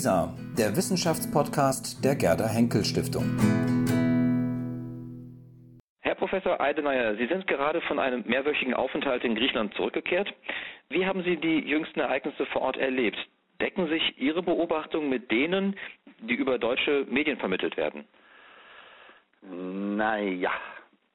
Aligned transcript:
WISA, 0.00 0.34
der 0.56 0.74
Wissenschaftspodcast 0.76 2.02
der 2.02 2.16
Gerda 2.16 2.48
Henkel 2.48 2.84
Stiftung. 2.86 3.36
Herr 6.00 6.14
Professor 6.14 6.58
Eideneyer, 6.58 7.16
Sie 7.16 7.26
sind 7.26 7.46
gerade 7.46 7.82
von 7.82 7.98
einem 7.98 8.24
mehrwöchigen 8.26 8.72
Aufenthalt 8.72 9.24
in 9.24 9.34
Griechenland 9.34 9.74
zurückgekehrt. 9.74 10.32
Wie 10.88 11.04
haben 11.04 11.22
Sie 11.22 11.36
die 11.36 11.58
jüngsten 11.68 12.00
Ereignisse 12.00 12.46
vor 12.46 12.62
Ort 12.62 12.78
erlebt? 12.78 13.18
Decken 13.60 13.88
sich 13.90 14.16
Ihre 14.16 14.42
Beobachtungen 14.42 15.10
mit 15.10 15.30
denen, 15.30 15.76
die 16.20 16.34
über 16.34 16.56
deutsche 16.56 17.04
Medien 17.10 17.36
vermittelt 17.36 17.76
werden? 17.76 18.06
Naja, 19.42 20.52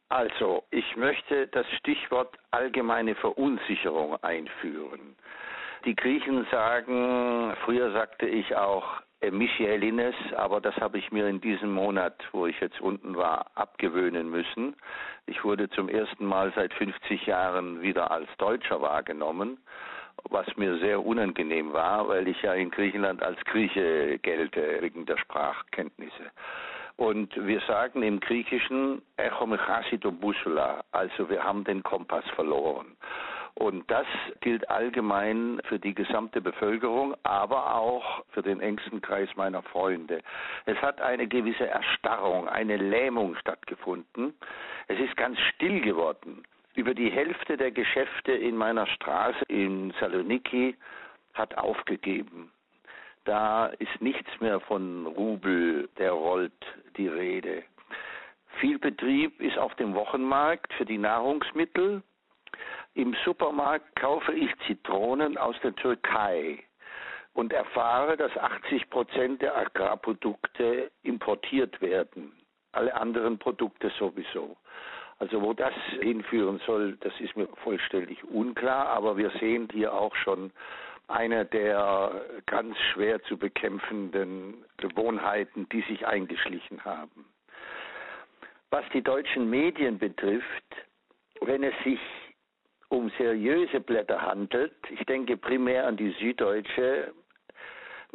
also 0.10 0.64
ich 0.70 0.96
möchte 0.96 1.48
das 1.48 1.66
Stichwort 1.80 2.38
allgemeine 2.52 3.16
Verunsicherung 3.16 4.24
einführen. 4.24 5.16
Die 5.86 5.96
Griechen 5.96 6.48
sagen, 6.50 7.54
früher 7.64 7.92
sagte 7.92 8.26
ich 8.26 8.56
auch 8.56 8.86
Michaelines, 9.32 10.16
aber 10.36 10.60
das 10.60 10.76
habe 10.78 10.98
ich 10.98 11.12
mir 11.12 11.28
in 11.28 11.40
diesem 11.42 11.72
Monat, 11.72 12.16
wo 12.32 12.48
ich 12.48 12.60
jetzt 12.60 12.82
unten 12.82 13.16
war, 13.16 13.46
abgewöhnen 13.54 14.30
müssen. 14.30 14.76
Ich 15.28 15.44
wurde 15.44 15.70
zum 15.70 15.88
ersten 15.88 16.26
Mal 16.26 16.52
seit 16.56 16.74
50 16.74 17.28
Jahren 17.28 17.84
wieder 17.84 18.10
als 18.10 18.28
Deutscher 18.38 18.82
wahrgenommen, 18.82 19.60
was 20.30 20.48
mir 20.58 20.80
sehr 20.80 21.06
unangenehm 21.06 21.72
war, 21.72 22.08
weil 22.08 22.28
ich 22.28 22.42
ja 22.42 22.56
in 22.56 22.72
Griechenland 22.72 23.22
als 23.22 23.40
Grieche 23.46 24.18
gelte 24.20 24.78
wegen 24.82 25.06
der 25.06 25.18
Sprachkenntnisse. 25.18 26.32
Und 26.98 27.36
wir 27.46 27.60
sagen 27.62 28.02
im 28.02 28.20
Griechischen 28.20 29.04
Busula, 30.20 30.84
also 30.92 31.30
wir 31.30 31.44
haben 31.44 31.64
den 31.64 31.84
Kompass 31.84 32.26
verloren. 32.36 32.96
Und 33.56 33.90
das 33.90 34.06
gilt 34.42 34.70
allgemein 34.70 35.62
für 35.66 35.80
die 35.80 35.96
gesamte 35.96 36.42
Bevölkerung, 36.42 37.16
aber 37.24 37.76
auch 37.76 38.26
für 38.32 38.42
den 38.42 38.60
engsten 38.60 39.02
Kreis 39.02 39.30
meiner 39.36 39.64
Freunde. 39.64 40.22
Es 40.66 40.78
hat 40.82 41.00
eine 41.00 41.26
gewisse 41.26 41.68
Erstarrung, 41.68 42.50
eine 42.50 42.76
Lähmung 42.76 43.36
stattgefunden. 43.38 44.34
Es 44.88 45.00
ist 45.00 45.16
ganz 45.16 45.40
still 45.56 45.80
geworden. 45.80 46.44
Über 46.76 46.94
die 46.94 47.10
Hälfte 47.10 47.56
der 47.56 47.72
Geschäfte 47.72 48.34
in 48.34 48.58
meiner 48.58 48.86
Straße 48.88 49.46
in 49.48 49.94
Saloniki 50.02 50.76
hat 51.34 51.58
aufgegeben. 51.58 52.52
Da 53.24 53.68
ist 53.80 54.02
nichts 54.02 54.30
mehr 54.42 54.60
von 54.60 55.08
Rubel, 55.08 55.90
der 55.98 56.12
rollt 56.12 56.52
die 56.98 57.08
Rede. 57.08 57.64
Viel 58.60 58.80
Betrieb 58.80 59.42
ist 59.42 59.58
auf 59.58 59.74
dem 59.76 59.96
Wochenmarkt 59.96 60.74
für 60.74 60.86
die 60.86 60.98
Nahrungsmittel. 60.98 62.04
Im 62.96 63.14
Supermarkt 63.26 63.94
kaufe 63.98 64.34
ich 64.34 64.50
Zitronen 64.68 65.38
aus 65.38 65.56
der 65.62 65.76
Türkei 65.76 66.64
und 67.34 67.52
erfahre, 67.52 68.16
dass 68.16 68.36
80 68.38 68.90
Prozent 68.90 69.42
der 69.42 69.56
Agrarprodukte 69.58 70.90
importiert 71.04 71.82
werden. 71.82 72.32
Alle 72.72 72.96
anderen 72.96 73.38
Produkte 73.38 73.92
sowieso. 74.00 74.56
Also 75.20 75.42
wo 75.42 75.52
das 75.54 75.74
hinführen 76.00 76.62
soll, 76.66 76.96
das 77.02 77.14
ist 77.20 77.36
mir 77.36 77.48
vollständig 77.64 78.24
unklar, 78.24 78.88
aber 78.88 79.18
wir 79.18 79.30
sehen 79.42 79.68
hier 79.74 79.94
auch 79.94 80.16
schon 80.16 80.52
eine 81.10 81.46
der 81.46 82.22
ganz 82.46 82.78
schwer 82.94 83.22
zu 83.24 83.38
bekämpfenden 83.38 84.64
Gewohnheiten, 84.78 85.68
die 85.70 85.82
sich 85.82 86.08
eingeschlichen 86.08 86.86
haben. 86.86 87.26
Was 88.70 88.86
die 88.94 89.02
deutschen 89.02 89.50
Medien 89.50 90.00
betrifft, 90.00 90.64
wenn 91.42 91.64
es 91.64 91.74
sich 91.84 92.00
um 92.90 93.12
seriöse 93.18 93.80
Blätter 93.80 94.22
handelt, 94.22 94.74
ich 94.90 95.06
denke 95.06 95.38
primär 95.38 95.88
an 95.88 95.98
die 95.98 96.12
Süddeutsche, 96.20 97.14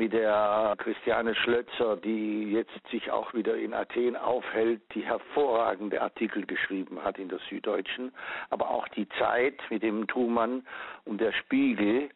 mit 0.01 0.15
der 0.15 0.77
Christiane 0.79 1.35
Schlötzer, 1.35 1.99
die 1.99 2.53
jetzt 2.53 2.89
sich 2.91 3.11
auch 3.11 3.35
wieder 3.35 3.57
in 3.57 3.75
Athen 3.75 4.17
aufhält, 4.17 4.81
die 4.95 5.03
hervorragende 5.03 6.01
Artikel 6.01 6.47
geschrieben 6.47 7.05
hat 7.05 7.19
in 7.19 7.29
der 7.29 7.39
Süddeutschen, 7.51 8.11
aber 8.49 8.71
auch 8.71 8.89
die 8.89 9.07
Zeit 9.19 9.61
mit 9.69 9.83
dem 9.83 10.07
Thumann 10.07 10.67
und 11.05 11.21
der 11.21 11.33
Spiegel, 11.33 12.09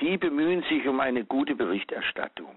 die 0.00 0.16
bemühen 0.18 0.64
sich 0.64 0.88
um 0.88 0.98
eine 0.98 1.24
gute 1.24 1.54
Berichterstattung. 1.54 2.56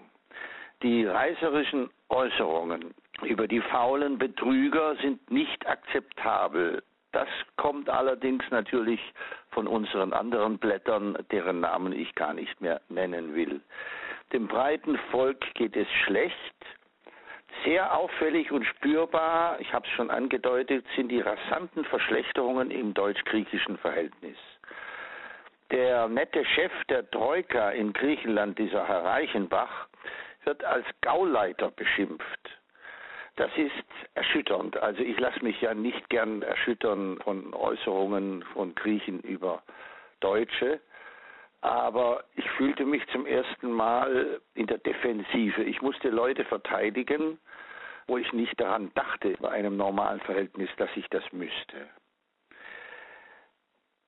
Die 0.82 1.06
reißerischen 1.06 1.92
Äußerungen 2.10 2.96
über 3.22 3.48
die 3.48 3.62
faulen 3.62 4.18
Betrüger 4.18 4.96
sind 4.96 5.30
nicht 5.30 5.68
akzeptabel. 5.68 6.82
Das 7.14 7.28
kommt 7.58 7.90
allerdings 7.90 8.44
natürlich 8.50 9.00
von 9.52 9.68
unseren 9.68 10.14
anderen 10.14 10.58
Blättern, 10.58 11.16
deren 11.32 11.60
Namen 11.60 11.94
ich 11.94 12.14
gar 12.16 12.34
nicht 12.34 12.60
mehr 12.60 12.82
nennen 12.90 13.36
will. 13.36 13.62
Dem 14.34 14.48
breiten 14.48 14.98
Volk 15.12 15.40
geht 15.54 15.76
es 15.76 15.88
schlecht. 16.06 16.36
Sehr 17.64 17.96
auffällig 17.96 18.52
und 18.52 18.66
spürbar, 18.66 19.60
ich 19.60 19.72
habe 19.72 19.86
es 19.86 19.94
schon 19.94 20.10
angedeutet, 20.10 20.86
sind 20.96 21.10
die 21.10 21.22
rasanten 21.22 21.86
Verschlechterungen 21.86 22.72
im 22.72 22.96
deutsch-griechischen 22.96 23.78
Verhältnis. 23.78 24.38
Der 25.70 26.08
nette 26.08 26.44
Chef 26.44 26.72
der 26.90 27.10
Troika 27.12 27.70
in 27.70 27.94
Griechenland, 27.94 28.58
dieser 28.58 28.88
Herr 28.88 29.04
Reichenbach, 29.04 29.88
wird 30.46 30.64
als 30.66 30.86
Gauleiter 31.02 31.70
beschimpft. 31.70 32.50
Das 33.36 33.50
ist 33.58 33.72
erschütternd. 34.14 34.78
Also 34.78 35.02
ich 35.02 35.20
lasse 35.20 35.44
mich 35.44 35.60
ja 35.62 35.74
nicht 35.74 36.10
gern 36.10 36.44
erschüttern 36.44 37.20
von 37.24 37.54
Äußerungen 37.54 38.44
von 38.54 38.76
Griechen 38.76 39.22
über 39.22 39.64
Deutsche. 40.20 40.80
Aber 41.62 42.26
ich 42.36 42.50
fühlte 42.52 42.86
mich 42.86 43.08
zum 43.08 43.26
ersten 43.26 43.72
Mal 43.72 44.42
in 44.54 44.68
der 44.68 44.78
Defensive. 44.80 45.64
Ich 45.64 45.82
musste 45.82 46.10
Leute 46.10 46.44
verteidigen, 46.46 47.40
wo 48.08 48.18
ich 48.18 48.32
nicht 48.34 48.60
daran 48.60 48.92
dachte, 48.96 49.36
bei 49.40 49.50
einem 49.50 49.78
normalen 49.78 50.20
Verhältnis, 50.22 50.70
dass 50.78 50.90
ich 50.96 51.08
das 51.10 51.24
müsste. 51.32 51.90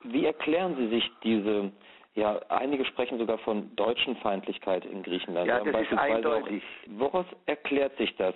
Wie 0.03 0.25
erklären 0.25 0.75
Sie 0.75 0.89
sich 0.89 1.09
diese, 1.23 1.71
ja, 2.15 2.39
einige 2.47 2.85
sprechen 2.85 3.17
sogar 3.17 3.37
von 3.39 3.75
deutschen 3.75 4.15
Feindlichkeit 4.17 4.85
in 4.85 5.03
Griechenland. 5.03 5.47
Ja, 5.47 5.59
das 5.59 5.81
ist 5.81 5.97
eindeutig. 5.97 6.63
Auch, 6.63 6.99
woraus 6.99 7.25
erklärt 7.45 7.95
sich 7.97 8.15
das? 8.15 8.33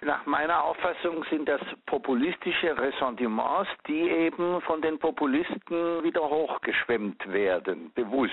Nach 0.00 0.26
meiner 0.26 0.64
Auffassung 0.64 1.24
sind 1.30 1.48
das 1.48 1.60
populistische 1.86 2.76
Ressentiments, 2.76 3.70
die 3.86 4.10
eben 4.10 4.60
von 4.62 4.82
den 4.82 4.98
Populisten 4.98 6.02
wieder 6.02 6.22
hochgeschwemmt 6.22 7.32
werden, 7.32 7.92
bewusst. 7.94 8.32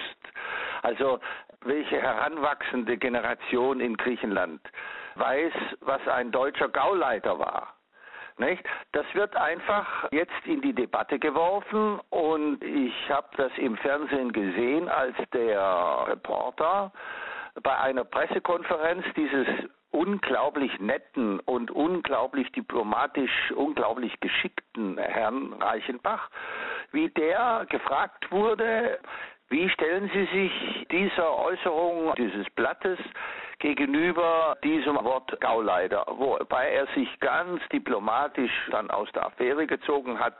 Also 0.81 1.19
welche 1.61 2.01
heranwachsende 2.01 2.97
Generation 2.97 3.81
in 3.81 3.95
Griechenland 3.95 4.61
weiß, 5.15 5.53
was 5.81 6.07
ein 6.07 6.31
deutscher 6.31 6.69
Gauleiter 6.69 7.37
war? 7.37 7.78
Nicht? 8.39 8.63
Das 8.93 9.05
wird 9.13 9.35
einfach 9.35 10.09
jetzt 10.11 10.45
in 10.45 10.61
die 10.61 10.73
Debatte 10.73 11.19
geworfen 11.19 11.99
und 12.09 12.63
ich 12.63 12.93
habe 13.09 13.27
das 13.35 13.51
im 13.57 13.75
Fernsehen 13.77 14.31
gesehen, 14.31 14.87
als 14.87 15.15
der 15.33 16.05
Reporter 16.07 16.93
bei 17.61 17.77
einer 17.77 18.05
Pressekonferenz 18.05 19.05
dieses 19.17 19.45
unglaublich 19.91 20.79
netten 20.79 21.41
und 21.41 21.71
unglaublich 21.71 22.49
diplomatisch, 22.53 23.51
unglaublich 23.55 24.17
geschickten 24.21 24.97
Herrn 24.97 25.53
Reichenbach, 25.53 26.29
wie 26.91 27.09
der 27.09 27.65
gefragt 27.69 28.31
wurde, 28.31 28.99
wie 29.49 29.69
stellen 29.69 30.09
Sie 30.13 30.25
sich 30.25 30.87
dieser 30.91 31.37
Äußerung 31.37 32.13
dieses 32.15 32.49
Blattes 32.51 32.99
gegenüber 33.59 34.57
diesem 34.63 34.95
Wort 35.03 35.39
Gauleiter, 35.41 36.05
wobei 36.07 36.71
er 36.71 36.87
sich 36.95 37.19
ganz 37.19 37.61
diplomatisch 37.69 38.51
dann 38.71 38.89
aus 38.89 39.11
der 39.11 39.25
Affäre 39.25 39.67
gezogen 39.67 40.19
hat, 40.19 40.33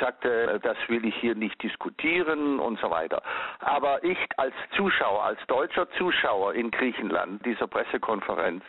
sagte, 0.00 0.60
das 0.62 0.76
will 0.88 1.04
ich 1.04 1.14
hier 1.16 1.34
nicht 1.34 1.62
diskutieren 1.62 2.60
und 2.60 2.78
so 2.80 2.90
weiter. 2.90 3.22
Aber 3.60 4.02
ich 4.04 4.18
als 4.36 4.54
Zuschauer, 4.76 5.24
als 5.24 5.38
deutscher 5.48 5.90
Zuschauer 5.92 6.54
in 6.54 6.70
Griechenland 6.70 7.44
dieser 7.44 7.66
Pressekonferenz, 7.66 8.64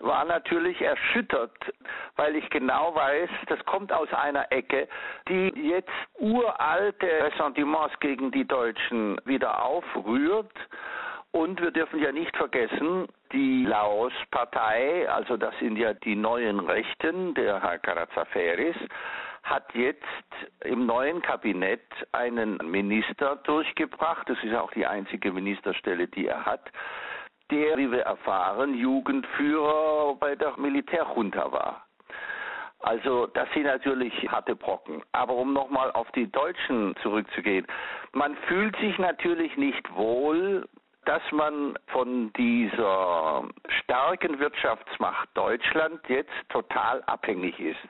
war 0.00 0.24
natürlich 0.24 0.80
erschüttert, 0.82 1.56
weil 2.16 2.36
ich 2.36 2.48
genau 2.50 2.94
weiß, 2.94 3.30
das 3.46 3.64
kommt 3.64 3.92
aus 3.92 4.12
einer 4.12 4.50
Ecke, 4.52 4.88
die 5.28 5.48
jetzt 5.56 5.90
uralte 6.18 7.06
Ressentiments 7.06 7.98
gegen 8.00 8.30
die 8.30 8.46
Deutschen 8.46 9.20
wieder 9.24 9.64
aufrührt. 9.64 10.52
Und 11.34 11.60
wir 11.60 11.72
dürfen 11.72 12.00
ja 12.00 12.12
nicht 12.12 12.36
vergessen, 12.36 13.08
die 13.32 13.64
Laos-Partei, 13.64 15.10
also 15.10 15.36
das 15.36 15.52
sind 15.58 15.76
ja 15.76 15.92
die 15.92 16.14
neuen 16.14 16.60
Rechten, 16.60 17.34
der 17.34 17.60
Herr 17.60 17.78
Karazaferis, 17.78 18.76
hat 19.42 19.64
jetzt 19.74 20.04
im 20.60 20.86
neuen 20.86 21.20
Kabinett 21.22 21.82
einen 22.12 22.58
Minister 22.58 23.34
durchgebracht, 23.42 24.30
das 24.30 24.38
ist 24.44 24.54
auch 24.54 24.70
die 24.74 24.86
einzige 24.86 25.32
Ministerstelle, 25.32 26.06
die 26.06 26.28
er 26.28 26.46
hat, 26.46 26.70
der, 27.50 27.78
wie 27.78 27.90
wir 27.90 28.02
erfahren, 28.02 28.72
Jugendführer 28.72 30.14
bei 30.14 30.36
der 30.36 30.56
Militärjunta 30.56 31.50
war. 31.50 31.84
Also 32.78 33.26
das 33.26 33.48
sind 33.54 33.64
natürlich 33.64 34.14
harte 34.30 34.54
Brocken. 34.54 35.02
Aber 35.10 35.34
um 35.34 35.52
nochmal 35.52 35.90
auf 35.90 36.08
die 36.12 36.30
Deutschen 36.30 36.94
zurückzugehen, 37.02 37.66
man 38.12 38.36
fühlt 38.46 38.76
sich 38.76 38.96
natürlich 38.98 39.56
nicht 39.56 39.92
wohl, 39.96 40.68
dass 41.06 41.22
man 41.32 41.78
von 41.88 42.32
dieser 42.34 43.44
starken 43.82 44.38
Wirtschaftsmacht 44.38 45.28
Deutschland 45.34 46.00
jetzt 46.08 46.32
total 46.48 47.02
abhängig 47.04 47.58
ist. 47.60 47.80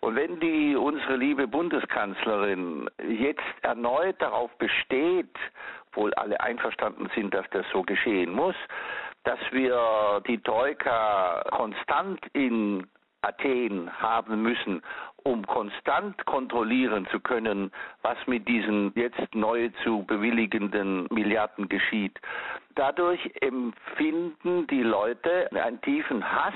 Und 0.00 0.16
wenn 0.16 0.38
die 0.40 0.76
unsere 0.76 1.16
liebe 1.16 1.46
Bundeskanzlerin 1.46 2.88
jetzt 3.08 3.42
erneut 3.62 4.20
darauf 4.20 4.50
besteht, 4.58 5.34
wohl 5.92 6.12
alle 6.14 6.40
einverstanden 6.40 7.10
sind, 7.14 7.34
dass 7.34 7.46
das 7.50 7.66
so 7.72 7.82
geschehen 7.82 8.32
muss, 8.32 8.56
dass 9.24 9.38
wir 9.50 10.22
die 10.26 10.38
Troika 10.38 11.44
konstant 11.50 12.20
in 12.32 12.86
Athen 13.22 13.90
haben 14.00 14.42
müssen, 14.42 14.82
um 15.28 15.46
konstant 15.46 16.24
kontrollieren 16.24 17.06
zu 17.10 17.20
können, 17.20 17.70
was 18.02 18.16
mit 18.26 18.48
diesen 18.48 18.92
jetzt 18.94 19.34
neu 19.34 19.68
zu 19.84 20.04
bewilligenden 20.04 21.06
Milliarden 21.10 21.68
geschieht. 21.68 22.18
Dadurch 22.74 23.20
empfinden 23.42 24.66
die 24.68 24.82
Leute 24.82 25.50
einen 25.52 25.80
tiefen 25.82 26.24
Hass 26.24 26.54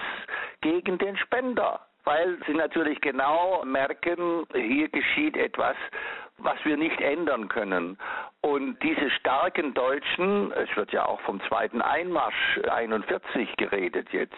gegen 0.63 0.97
den 0.99 1.17
Spender 1.17 1.81
weil 2.05 2.37
sie 2.49 2.55
natürlich 2.55 3.01
genau 3.01 3.63
merken, 3.65 4.45
hier 4.55 4.89
geschieht 4.89 5.37
etwas, 5.37 5.77
was 6.39 6.57
wir 6.65 6.77
nicht 6.77 7.01
ändern 7.01 7.49
können. 7.49 7.97
Und 8.41 8.83
diese 8.83 9.09
starken 9.11 9.73
Deutschen, 9.73 10.51
es 10.53 10.75
wird 10.77 10.91
ja 10.93 11.07
auch 11.07 11.21
vom 11.21 11.41
zweiten 11.43 11.81
Einmarsch 11.81 12.59
41 12.69 13.57
geredet 13.57 14.09
jetzt, 14.11 14.35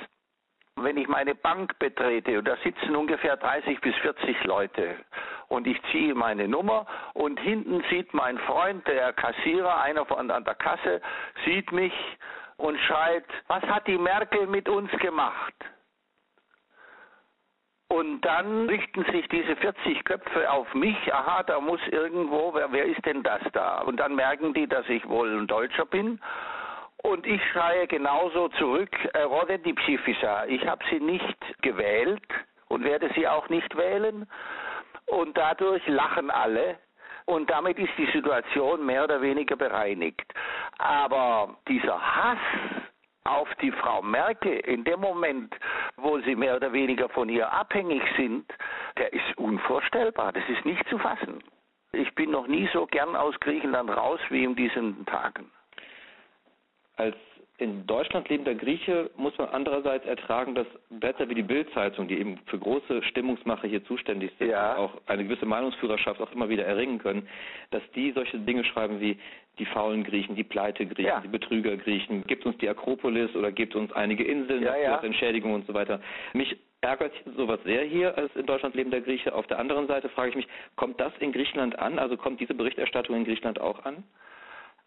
wenn 0.76 0.96
ich 0.96 1.08
meine 1.08 1.34
Bank 1.34 1.78
betrete 1.78 2.38
und 2.38 2.48
da 2.48 2.56
sitzen 2.64 2.96
ungefähr 2.96 3.36
30 3.36 3.80
bis 3.80 3.94
40 3.96 4.44
Leute 4.44 4.96
und 5.48 5.66
ich 5.66 5.80
ziehe 5.92 6.14
meine 6.14 6.48
Nummer 6.48 6.86
und 7.12 7.38
hinten 7.40 7.82
sieht 7.90 8.12
mein 8.12 8.38
Freund, 8.38 8.86
der 8.88 9.12
Kassierer, 9.12 9.80
einer 9.80 10.04
von 10.04 10.30
an 10.30 10.44
der 10.44 10.54
Kasse, 10.54 11.00
sieht 11.44 11.70
mich 11.72 11.92
und 12.56 12.78
schreit, 12.80 13.24
was 13.46 13.62
hat 13.64 13.86
die 13.86 13.98
Merkel 13.98 14.46
mit 14.46 14.68
uns 14.68 14.90
gemacht? 14.98 15.54
Und 17.88 18.22
dann 18.22 18.68
richten 18.68 19.04
sich 19.12 19.28
diese 19.28 19.54
40 19.54 20.04
Köpfe 20.04 20.50
auf 20.50 20.72
mich. 20.74 20.96
Aha, 21.14 21.44
da 21.44 21.60
muss 21.60 21.80
irgendwo, 21.90 22.52
wer, 22.52 22.72
wer 22.72 22.86
ist 22.86 23.04
denn 23.06 23.22
das 23.22 23.40
da? 23.52 23.82
Und 23.82 23.98
dann 23.98 24.16
merken 24.16 24.52
die, 24.52 24.66
dass 24.66 24.88
ich 24.88 25.08
wohl 25.08 25.30
ein 25.38 25.46
Deutscher 25.46 25.86
bin. 25.86 26.20
Und 27.04 27.26
ich 27.26 27.40
schreie 27.52 27.86
genauso 27.86 28.48
zurück, 28.48 28.88
äh, 29.12 29.22
Rode 29.22 29.58
die 29.58 29.74
Psifisa. 29.74 30.46
Ich 30.46 30.66
habe 30.66 30.82
sie 30.88 31.00
nicht 31.00 31.36
gewählt 31.60 32.24
und 32.68 32.82
werde 32.82 33.10
sie 33.14 33.28
auch 33.28 33.46
nicht 33.50 33.76
wählen. 33.76 34.26
Und 35.04 35.36
dadurch 35.36 35.86
lachen 35.86 36.30
alle. 36.30 36.78
Und 37.26 37.50
damit 37.50 37.78
ist 37.78 37.92
die 37.98 38.10
Situation 38.10 38.86
mehr 38.86 39.04
oder 39.04 39.20
weniger 39.20 39.54
bereinigt. 39.54 40.24
Aber 40.78 41.54
dieser 41.68 42.00
Hass 42.00 42.38
auf 43.24 43.48
die 43.60 43.72
Frau 43.72 44.00
Merkel 44.00 44.60
in 44.60 44.82
dem 44.84 45.00
Moment, 45.00 45.54
wo 45.96 46.18
sie 46.20 46.34
mehr 46.34 46.56
oder 46.56 46.72
weniger 46.72 47.10
von 47.10 47.28
ihr 47.28 47.52
abhängig 47.52 48.02
sind, 48.16 48.50
der 48.96 49.12
ist 49.12 49.36
unvorstellbar. 49.36 50.32
Das 50.32 50.44
ist 50.48 50.64
nicht 50.64 50.88
zu 50.88 50.96
fassen. 50.96 51.44
Ich 51.92 52.14
bin 52.14 52.30
noch 52.30 52.46
nie 52.46 52.66
so 52.72 52.86
gern 52.86 53.14
aus 53.14 53.38
Griechenland 53.40 53.94
raus 53.94 54.20
wie 54.30 54.42
in 54.42 54.56
diesen 54.56 55.04
Tagen. 55.04 55.50
Als 56.96 57.16
in 57.58 57.86
Deutschland 57.86 58.28
lebender 58.28 58.54
Grieche 58.54 59.10
muss 59.16 59.36
man 59.38 59.48
andererseits 59.48 60.04
ertragen, 60.06 60.56
dass 60.56 60.66
Blätter 60.90 61.28
wie 61.28 61.36
die 61.36 61.42
Bild-Zeitung, 61.42 62.08
die 62.08 62.18
eben 62.18 62.38
für 62.46 62.58
große 62.58 63.02
Stimmungsmache 63.04 63.68
hier 63.68 63.84
zuständig 63.84 64.32
sind, 64.38 64.50
ja. 64.50 64.76
auch 64.76 65.00
eine 65.06 65.22
gewisse 65.22 65.46
Meinungsführerschaft 65.46 66.20
auch 66.20 66.32
immer 66.32 66.48
wieder 66.48 66.64
erringen 66.64 66.98
können, 66.98 67.28
dass 67.70 67.82
die 67.94 68.10
solche 68.10 68.38
Dinge 68.40 68.64
schreiben 68.64 69.00
wie 69.00 69.16
die 69.60 69.66
faulen 69.66 70.02
Griechen, 70.02 70.34
die 70.34 70.42
Pleite-Griechen, 70.42 71.04
ja. 71.04 71.20
die 71.20 71.28
Betrüger-Griechen, 71.28 72.24
gibt 72.26 72.44
uns 72.44 72.58
die 72.58 72.68
Akropolis 72.68 73.34
oder 73.36 73.52
gibt 73.52 73.76
uns 73.76 73.92
einige 73.92 74.24
Inseln 74.24 74.64
ja, 74.64 74.76
ja. 74.76 74.94
als 74.96 75.04
Entschädigung 75.04 75.54
und 75.54 75.64
so 75.68 75.74
weiter. 75.74 76.00
Mich 76.32 76.56
ärgert 76.80 77.12
sowas 77.36 77.60
sehr 77.64 77.84
hier 77.84 78.18
als 78.18 78.34
in 78.34 78.46
Deutschland 78.46 78.74
lebender 78.74 79.00
Grieche. 79.00 79.32
Auf 79.32 79.46
der 79.46 79.60
anderen 79.60 79.86
Seite 79.86 80.08
frage 80.08 80.30
ich 80.30 80.36
mich, 80.36 80.48
kommt 80.74 81.00
das 81.00 81.12
in 81.20 81.30
Griechenland 81.30 81.78
an? 81.78 82.00
Also 82.00 82.16
kommt 82.16 82.40
diese 82.40 82.54
Berichterstattung 82.54 83.14
in 83.14 83.24
Griechenland 83.24 83.60
auch 83.60 83.84
an? 83.84 84.02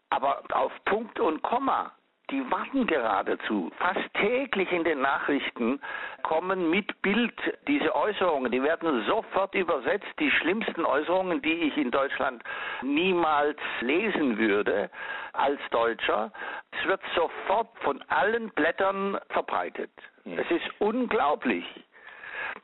Aber 0.09 0.41
auf 0.53 0.71
Punkt 0.85 1.19
und 1.19 1.41
Komma 1.41 1.91
die 2.29 2.51
warten 2.51 2.85
geradezu. 2.87 3.71
Fast 3.77 4.13
täglich 4.15 4.71
in 4.71 4.83
den 4.83 5.01
Nachrichten 5.01 5.79
kommen 6.23 6.69
mit 6.69 7.01
Bild 7.01 7.33
diese 7.67 7.95
Äußerungen. 7.95 8.51
Die 8.51 8.61
werden 8.61 9.05
sofort 9.05 9.55
übersetzt. 9.55 10.07
Die 10.19 10.31
schlimmsten 10.31 10.83
Äußerungen, 10.83 11.41
die 11.41 11.53
ich 11.53 11.77
in 11.77 11.91
Deutschland 11.91 12.43
niemals 12.81 13.57
lesen 13.81 14.37
würde 14.37 14.89
als 15.33 15.59
Deutscher. 15.71 16.31
Es 16.71 16.87
wird 16.87 17.01
sofort 17.15 17.69
von 17.79 18.03
allen 18.09 18.49
Blättern 18.49 19.17
verbreitet. 19.29 19.91
Es 20.25 20.51
ist 20.51 20.69
unglaublich. 20.79 21.65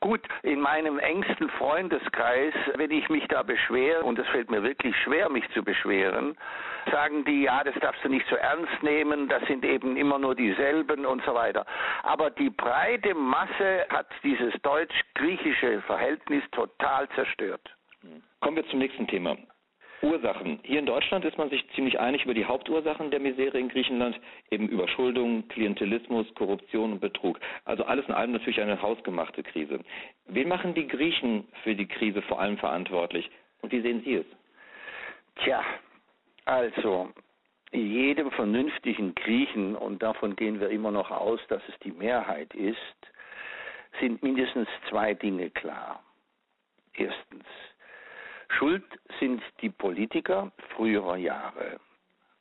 Gut, 0.03 0.19
in 0.41 0.59
meinem 0.59 0.99
engsten 0.99 1.47
Freundeskreis, 1.51 2.53
wenn 2.75 2.91
ich 2.91 3.07
mich 3.07 3.25
da 3.29 3.41
beschwere, 3.41 4.03
und 4.03 4.19
es 4.19 4.27
fällt 4.27 4.51
mir 4.51 4.61
wirklich 4.61 4.93
schwer, 4.97 5.29
mich 5.29 5.49
zu 5.51 5.63
beschweren, 5.63 6.37
sagen 6.91 7.23
die, 7.23 7.43
ja, 7.43 7.63
das 7.63 7.73
darfst 7.75 8.03
du 8.03 8.09
nicht 8.09 8.27
so 8.27 8.35
ernst 8.35 8.83
nehmen, 8.83 9.29
das 9.29 9.41
sind 9.47 9.63
eben 9.63 9.95
immer 9.95 10.19
nur 10.19 10.35
dieselben 10.35 11.05
und 11.05 11.23
so 11.23 11.33
weiter. 11.33 11.65
Aber 12.01 12.31
die 12.31 12.49
breite 12.49 13.15
Masse 13.15 13.85
hat 13.91 14.07
dieses 14.23 14.53
deutsch-griechische 14.63 15.79
Verhältnis 15.83 16.43
total 16.51 17.07
zerstört. 17.15 17.73
Kommen 18.41 18.57
wir 18.57 18.67
zum 18.67 18.79
nächsten 18.79 19.07
Thema. 19.07 19.37
Ursachen. 20.03 20.59
Hier 20.63 20.79
in 20.79 20.85
Deutschland 20.85 21.23
ist 21.25 21.37
man 21.37 21.49
sich 21.49 21.65
ziemlich 21.75 21.99
einig 21.99 22.25
über 22.25 22.33
die 22.33 22.45
Hauptursachen 22.45 23.09
der 23.09 23.19
Misere 23.19 23.57
in 23.57 23.69
Griechenland, 23.69 24.19
eben 24.51 24.67
Überschuldung, 24.67 25.47
Klientelismus, 25.47 26.27
Korruption 26.35 26.93
und 26.93 26.99
Betrug. 26.99 27.39
Also 27.65 27.85
alles 27.85 28.05
in 28.07 28.13
allem 28.13 28.33
natürlich 28.33 28.61
eine 28.61 28.81
hausgemachte 28.81 29.43
Krise. 29.43 29.79
Wen 30.27 30.49
machen 30.49 30.73
die 30.73 30.87
Griechen 30.87 31.47
für 31.63 31.73
die 31.73 31.87
Krise 31.87 32.21
vor 32.23 32.39
allem 32.39 32.57
verantwortlich? 32.57 33.31
Und 33.61 33.71
wie 33.71 33.81
sehen 33.81 34.01
Sie 34.03 34.15
es? 34.15 34.25
Tja, 35.37 35.63
also 36.45 37.09
jedem 37.71 38.29
vernünftigen 38.31 39.15
Griechen, 39.15 39.75
und 39.75 40.03
davon 40.03 40.35
gehen 40.35 40.59
wir 40.59 40.69
immer 40.69 40.91
noch 40.91 41.09
aus, 41.09 41.39
dass 41.47 41.61
es 41.69 41.79
die 41.79 41.91
Mehrheit 41.91 42.53
ist, 42.53 42.77
sind 43.99 44.21
mindestens 44.21 44.67
zwei 44.89 45.13
Dinge 45.13 45.49
klar. 45.49 46.03
Erstens, 46.95 47.45
Schuld 48.49 48.83
sind 49.23 49.41
die 49.61 49.69
Politiker 49.69 50.51
früherer 50.75 51.15
Jahre. 51.15 51.79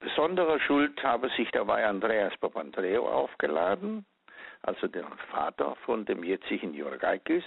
Besondere 0.00 0.58
Schuld 0.58 1.00
habe 1.04 1.28
sich 1.36 1.48
dabei 1.52 1.86
Andreas 1.86 2.36
Papandreou 2.38 3.06
aufgeladen, 3.06 4.04
also 4.62 4.88
der 4.88 5.06
Vater 5.30 5.76
von 5.84 6.04
dem 6.04 6.24
jetzigen 6.24 6.74
Jurgakis, 6.74 7.44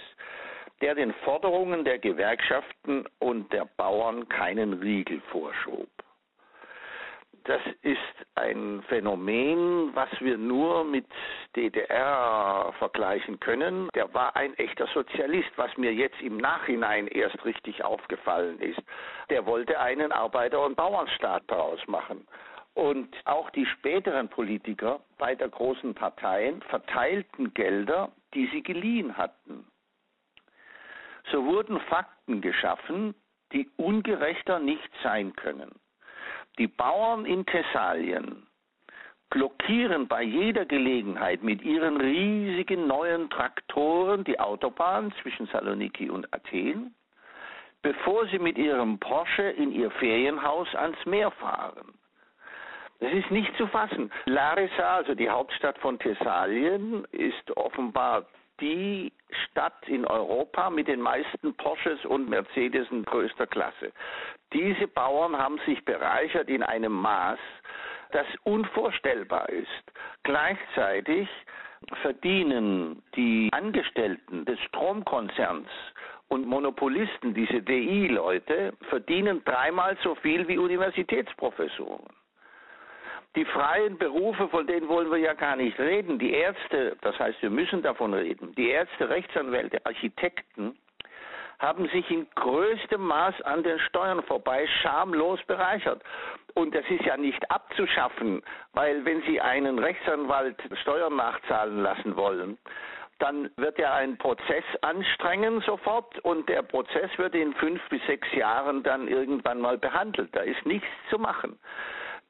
der 0.80 0.94
den 0.94 1.12
Forderungen 1.24 1.84
der 1.84 1.98
Gewerkschaften 1.98 3.04
und 3.18 3.52
der 3.52 3.66
Bauern 3.76 4.26
keinen 4.30 4.72
Riegel 4.72 5.20
vorschob 5.30 5.88
das 7.46 7.62
ist 7.82 7.98
ein 8.34 8.82
Phänomen, 8.88 9.94
was 9.94 10.08
wir 10.20 10.36
nur 10.36 10.84
mit 10.84 11.06
DDR 11.54 12.74
vergleichen 12.78 13.38
können. 13.38 13.88
Der 13.94 14.12
war 14.12 14.34
ein 14.34 14.54
echter 14.54 14.88
Sozialist, 14.88 15.50
was 15.56 15.76
mir 15.76 15.94
jetzt 15.94 16.20
im 16.20 16.38
Nachhinein 16.38 17.06
erst 17.06 17.44
richtig 17.44 17.84
aufgefallen 17.84 18.58
ist. 18.58 18.80
Der 19.30 19.46
wollte 19.46 19.78
einen 19.78 20.10
Arbeiter- 20.10 20.64
und 20.64 20.76
Bauernstaat 20.76 21.44
daraus 21.46 21.80
machen. 21.86 22.26
Und 22.74 23.16
auch 23.24 23.48
die 23.50 23.64
späteren 23.64 24.28
Politiker 24.28 25.00
beider 25.16 25.48
großen 25.48 25.94
Parteien 25.94 26.62
verteilten 26.62 27.54
Gelder, 27.54 28.10
die 28.34 28.48
sie 28.48 28.62
geliehen 28.62 29.16
hatten. 29.16 29.66
So 31.30 31.44
wurden 31.44 31.80
Fakten 31.80 32.40
geschaffen, 32.40 33.14
die 33.52 33.70
ungerechter 33.76 34.58
nicht 34.58 34.90
sein 35.02 35.34
können. 35.36 35.70
Die 36.58 36.68
Bauern 36.68 37.26
in 37.26 37.44
Thessalien 37.44 38.46
blockieren 39.30 40.08
bei 40.08 40.22
jeder 40.22 40.64
Gelegenheit 40.64 41.42
mit 41.42 41.62
ihren 41.62 42.00
riesigen 42.00 42.86
neuen 42.86 43.28
Traktoren 43.28 44.24
die 44.24 44.38
Autobahn 44.40 45.12
zwischen 45.20 45.46
Saloniki 45.48 46.08
und 46.08 46.32
Athen, 46.32 46.94
bevor 47.82 48.26
sie 48.28 48.38
mit 48.38 48.56
ihrem 48.56 48.98
Porsche 48.98 49.42
in 49.42 49.72
ihr 49.72 49.90
Ferienhaus 49.90 50.74
ans 50.74 51.04
Meer 51.04 51.30
fahren. 51.32 51.92
Das 53.00 53.12
ist 53.12 53.30
nicht 53.30 53.54
zu 53.58 53.66
fassen. 53.66 54.10
Larissa, 54.24 54.96
also 54.96 55.14
die 55.14 55.28
Hauptstadt 55.28 55.76
von 55.78 55.98
Thessalien, 55.98 57.04
ist 57.12 57.54
offenbar 57.56 58.24
die 58.60 59.12
Stadt 59.44 59.86
in 59.86 60.06
Europa 60.06 60.70
mit 60.70 60.88
den 60.88 61.00
meisten 61.00 61.54
Porsches 61.56 62.02
und 62.06 62.30
Mercedes 62.30 62.90
in 62.90 63.04
größter 63.04 63.46
Klasse. 63.46 63.92
Diese 64.56 64.88
Bauern 64.88 65.36
haben 65.36 65.58
sich 65.66 65.84
bereichert 65.84 66.48
in 66.48 66.62
einem 66.62 66.92
Maß, 66.92 67.38
das 68.12 68.26
unvorstellbar 68.44 69.50
ist. 69.50 69.68
Gleichzeitig 70.22 71.28
verdienen 72.00 73.02
die 73.14 73.50
Angestellten 73.52 74.46
des 74.46 74.58
Stromkonzerns 74.60 75.68
und 76.28 76.46
Monopolisten, 76.46 77.34
diese 77.34 77.60
DI-Leute, 77.60 78.72
verdienen 78.88 79.44
dreimal 79.44 79.94
so 80.02 80.14
viel 80.14 80.48
wie 80.48 80.56
Universitätsprofessoren. 80.56 82.06
Die 83.34 83.44
freien 83.44 83.98
Berufe, 83.98 84.48
von 84.48 84.66
denen 84.66 84.88
wollen 84.88 85.10
wir 85.10 85.18
ja 85.18 85.34
gar 85.34 85.56
nicht 85.56 85.78
reden. 85.78 86.18
Die 86.18 86.32
Ärzte, 86.32 86.96
das 87.02 87.18
heißt, 87.18 87.42
wir 87.42 87.50
müssen 87.50 87.82
davon 87.82 88.14
reden. 88.14 88.54
Die 88.54 88.70
Ärzte, 88.70 89.10
Rechtsanwälte, 89.10 89.84
Architekten 89.84 90.78
haben 91.58 91.88
sich 91.88 92.10
in 92.10 92.26
größtem 92.34 93.00
Maß 93.00 93.40
an 93.42 93.62
den 93.62 93.78
Steuern 93.80 94.22
vorbei 94.22 94.66
schamlos 94.82 95.40
bereichert. 95.46 96.02
Und 96.54 96.74
das 96.74 96.84
ist 96.88 97.04
ja 97.04 97.16
nicht 97.16 97.50
abzuschaffen, 97.50 98.42
weil 98.72 99.04
wenn 99.04 99.22
Sie 99.22 99.40
einen 99.40 99.78
Rechtsanwalt 99.78 100.56
Steuern 100.82 101.16
nachzahlen 101.16 101.82
lassen 101.82 102.16
wollen, 102.16 102.58
dann 103.18 103.50
wird 103.56 103.78
er 103.78 103.94
einen 103.94 104.18
Prozess 104.18 104.64
anstrengen 104.82 105.60
sofort 105.62 106.18
und 106.20 106.48
der 106.48 106.62
Prozess 106.62 107.10
wird 107.16 107.34
in 107.34 107.54
fünf 107.54 107.80
bis 107.88 108.04
sechs 108.06 108.30
Jahren 108.34 108.82
dann 108.82 109.08
irgendwann 109.08 109.60
mal 109.60 109.78
behandelt. 109.78 110.34
Da 110.34 110.40
ist 110.40 110.64
nichts 110.66 110.88
zu 111.08 111.18
machen. 111.18 111.58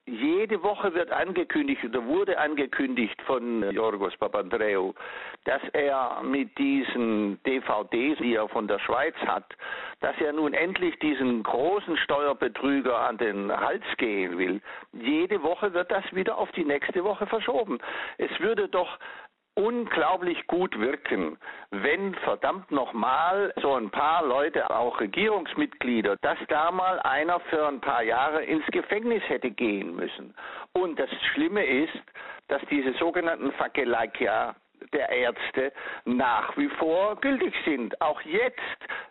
Jede 0.08 0.62
Woche 0.62 0.94
wird 0.94 1.10
angekündigt 1.10 1.84
oder 1.84 2.04
wurde 2.04 2.38
angekündigt 2.38 3.20
von 3.22 3.68
Jorgos 3.72 4.16
Papandreou, 4.16 4.94
dass 5.44 5.60
er 5.72 6.22
mit 6.22 6.56
diesen 6.58 7.42
DVDs, 7.42 8.16
die 8.18 8.36
er 8.36 8.48
von 8.48 8.68
der 8.68 8.78
Schweiz 8.78 9.16
hat, 9.26 9.44
dass 10.00 10.14
er 10.20 10.32
nun 10.32 10.54
endlich 10.54 10.96
diesen 11.00 11.42
großen 11.42 11.96
Steuerbetrüger 11.96 12.96
an 13.00 13.18
den 13.18 13.50
Hals 13.50 13.84
gehen 13.96 14.38
will. 14.38 14.60
Jede 14.92 15.42
Woche 15.42 15.74
wird 15.74 15.90
das 15.90 16.04
wieder 16.12 16.38
auf 16.38 16.52
die 16.52 16.64
nächste 16.64 17.02
Woche 17.02 17.26
verschoben. 17.26 17.78
Es 18.18 18.30
würde 18.38 18.68
doch 18.68 19.00
unglaublich 19.56 20.46
gut 20.46 20.78
wirken, 20.78 21.38
wenn 21.70 22.14
verdammt 22.16 22.70
nochmal 22.70 23.52
so 23.60 23.74
ein 23.74 23.90
paar 23.90 24.24
Leute, 24.24 24.70
auch 24.70 25.00
Regierungsmitglieder, 25.00 26.16
dass 26.20 26.38
da 26.48 26.70
mal 26.70 27.00
einer 27.00 27.40
für 27.40 27.66
ein 27.66 27.80
paar 27.80 28.02
Jahre 28.02 28.44
ins 28.44 28.66
Gefängnis 28.66 29.22
hätte 29.28 29.50
gehen 29.50 29.96
müssen. 29.96 30.34
Und 30.72 30.98
das 30.98 31.10
Schlimme 31.32 31.64
ist, 31.64 32.02
dass 32.48 32.62
diese 32.70 32.92
sogenannten 32.94 33.50
Fakelakia 33.52 34.54
der 34.92 35.08
Ärzte 35.10 35.72
nach 36.04 36.56
wie 36.56 36.68
vor 36.68 37.16
gültig 37.20 37.54
sind. 37.64 38.00
Auch 38.00 38.20
jetzt, 38.22 38.60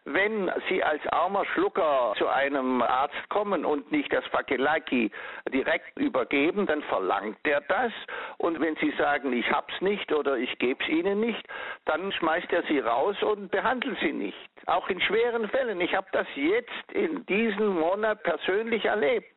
wenn 0.06 0.52
Sie 0.70 0.84
als 0.84 1.06
armer 1.08 1.46
Schlucker 1.46 2.14
zu 2.18 2.28
einem 2.28 2.82
Arzt 2.82 3.30
kommen 3.30 3.66
und 3.66 3.92
nicht 3.92 4.12
das 4.14 4.26
Fakelaki 4.28 5.12
direkt 5.54 5.98
übergeben, 6.00 6.66
dann 6.66 6.82
verlangt 6.84 7.38
er 7.44 7.62
das. 7.62 7.92
Und 8.38 8.60
wenn 8.60 8.76
Sie 8.78 8.92
sagen, 8.98 9.34
ich 9.34 9.52
hab's 9.52 9.80
nicht 9.82 10.12
oder 10.12 10.38
ich 10.38 10.58
gebe 10.60 10.84
es 10.84 10.90
Ihnen 10.90 11.20
nicht, 11.20 11.46
dann 11.86 12.12
schmeißt 12.12 12.52
er 12.52 12.64
Sie 12.64 12.80
raus 12.80 13.22
und 13.24 13.52
behandelt 13.52 13.98
Sie 14.00 14.14
nicht. 14.14 14.38
Auch 14.68 14.90
in 14.90 15.00
schweren 15.02 15.48
Fällen. 15.50 15.80
Ich 15.82 15.96
habe 15.96 16.08
das 16.12 16.28
jetzt 16.36 16.92
in 16.92 17.26
diesem 17.26 17.80
Monat 17.80 18.24
persönlich 18.24 18.86
erlebt 18.86 19.35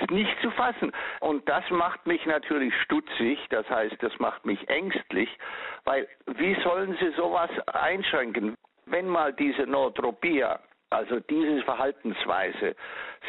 ist 0.00 0.10
nicht 0.10 0.40
zu 0.40 0.50
fassen. 0.52 0.92
Und 1.20 1.48
das 1.48 1.68
macht 1.70 2.06
mich 2.06 2.24
natürlich 2.26 2.74
stutzig, 2.82 3.38
das 3.50 3.68
heißt, 3.68 3.96
das 4.00 4.18
macht 4.18 4.44
mich 4.46 4.68
ängstlich, 4.68 5.28
weil 5.84 6.08
wie 6.26 6.54
sollen 6.62 6.96
Sie 7.00 7.10
sowas 7.10 7.50
einschränken? 7.66 8.54
Wenn 8.86 9.06
mal 9.06 9.32
diese 9.32 9.66
Notropia 9.66 10.60
also 10.90 11.20
diese 11.20 11.62
Verhaltensweise 11.64 12.74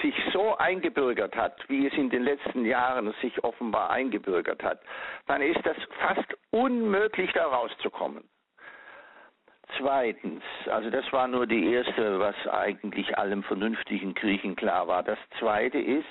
sich 0.01 0.15
so 0.31 0.55
eingebürgert 0.57 1.35
hat, 1.35 1.57
wie 1.67 1.87
es 1.87 1.93
in 1.93 2.09
den 2.09 2.23
letzten 2.23 2.65
Jahren 2.65 3.13
sich 3.21 3.43
offenbar 3.43 3.89
eingebürgert 3.89 4.63
hat, 4.63 4.81
dann 5.27 5.41
ist 5.41 5.59
das 5.65 5.77
fast 5.99 6.37
unmöglich, 6.51 7.31
da 7.33 7.47
rauszukommen. 7.47 8.23
Zweitens, 9.77 10.41
also 10.67 10.89
das 10.89 11.11
war 11.11 11.27
nur 11.27 11.45
die 11.45 11.73
erste, 11.73 12.19
was 12.19 12.35
eigentlich 12.47 13.17
allem 13.17 13.43
vernünftigen 13.43 14.13
Griechen 14.13 14.55
klar 14.55 14.87
war. 14.87 15.03
Das 15.03 15.19
zweite 15.37 15.77
ist, 15.77 16.05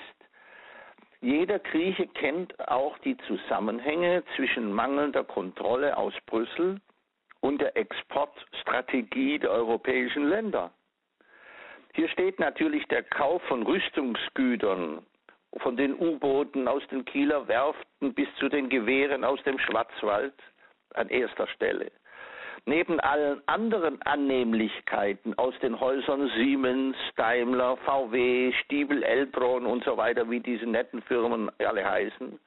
jeder 1.21 1.59
Grieche 1.59 2.07
kennt 2.07 2.57
auch 2.69 2.97
die 2.99 3.17
Zusammenhänge 3.27 4.23
zwischen 4.35 4.71
mangelnder 4.71 5.23
Kontrolle 5.23 5.97
aus 5.97 6.13
Brüssel 6.25 6.79
und 7.41 7.59
der 7.59 7.75
Exportstrategie 7.75 9.39
der 9.39 9.51
europäischen 9.51 10.29
Länder. 10.29 10.71
Hier 11.93 12.07
steht 12.09 12.39
natürlich 12.39 12.85
der 12.87 13.03
Kauf 13.03 13.41
von 13.43 13.63
Rüstungsgütern, 13.63 15.05
von 15.57 15.75
den 15.75 15.99
U-Booten 15.99 16.67
aus 16.67 16.85
den 16.87 17.03
Kieler 17.05 17.47
Werften 17.47 18.13
bis 18.13 18.27
zu 18.37 18.47
den 18.47 18.69
Gewehren 18.69 19.23
aus 19.23 19.41
dem 19.43 19.59
Schwarzwald 19.59 20.35
an 20.93 21.09
erster 21.09 21.47
Stelle 21.47 21.91
neben 22.65 22.99
allen 22.99 23.41
anderen 23.47 24.01
Annehmlichkeiten 24.03 25.37
aus 25.37 25.53
den 25.61 25.79
Häusern 25.79 26.29
Siemens, 26.35 26.95
Daimler, 27.15 27.77
VW, 27.77 28.51
Stiebel, 28.63 29.03
Eltron 29.03 29.65
und 29.65 29.83
so 29.83 29.97
weiter, 29.97 30.29
wie 30.29 30.39
diese 30.39 30.65
netten 30.65 31.01
Firmen 31.03 31.51
alle 31.59 31.89
heißen, 31.89 32.39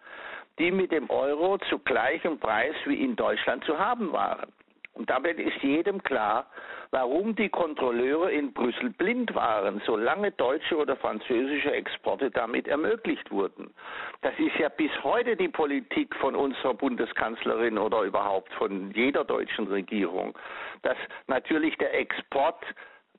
die 0.59 0.71
mit 0.71 0.93
dem 0.93 1.09
Euro 1.11 1.59
zu 1.69 1.79
gleichem 1.79 2.39
Preis 2.39 2.75
wie 2.85 3.03
in 3.03 3.17
Deutschland 3.17 3.65
zu 3.65 3.79
haben 3.79 4.13
waren. 4.13 4.53
Und 4.95 5.09
damit 5.09 5.39
ist 5.39 5.63
jedem 5.63 6.03
klar, 6.03 6.47
warum 6.91 7.35
die 7.35 7.49
Kontrolleure 7.49 8.31
in 8.31 8.53
Brüssel 8.53 8.91
blind 8.91 9.35
waren, 9.35 9.81
solange 9.87 10.33
deutsche 10.33 10.77
oder 10.77 10.97
französische 10.97 11.73
Exporte 11.73 12.31
damit 12.31 12.69
ermöglicht 12.69 13.31
wurden. 13.31 13.73
Das 14.21 14.35
ist 14.39 14.57
ja 14.59 14.69
bis 14.69 14.91
heute 15.03 15.35
die 15.37 15.49
Politik 15.49 16.15
von 16.17 16.37
unserer 16.37 16.75
Bundeskanzlerin 16.75 17.79
oder 17.79 18.03
überhaupt 18.03 18.53
von 18.55 18.91
jeder 18.93 19.25
deutschen 19.25 19.67
Regierung, 19.67 20.39
dass 20.83 20.99
natürlich 21.27 21.77
der 21.79 21.99
Export 21.99 22.63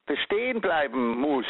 bestehen 0.05 0.61
bleiben 0.61 1.19
muss 1.19 1.45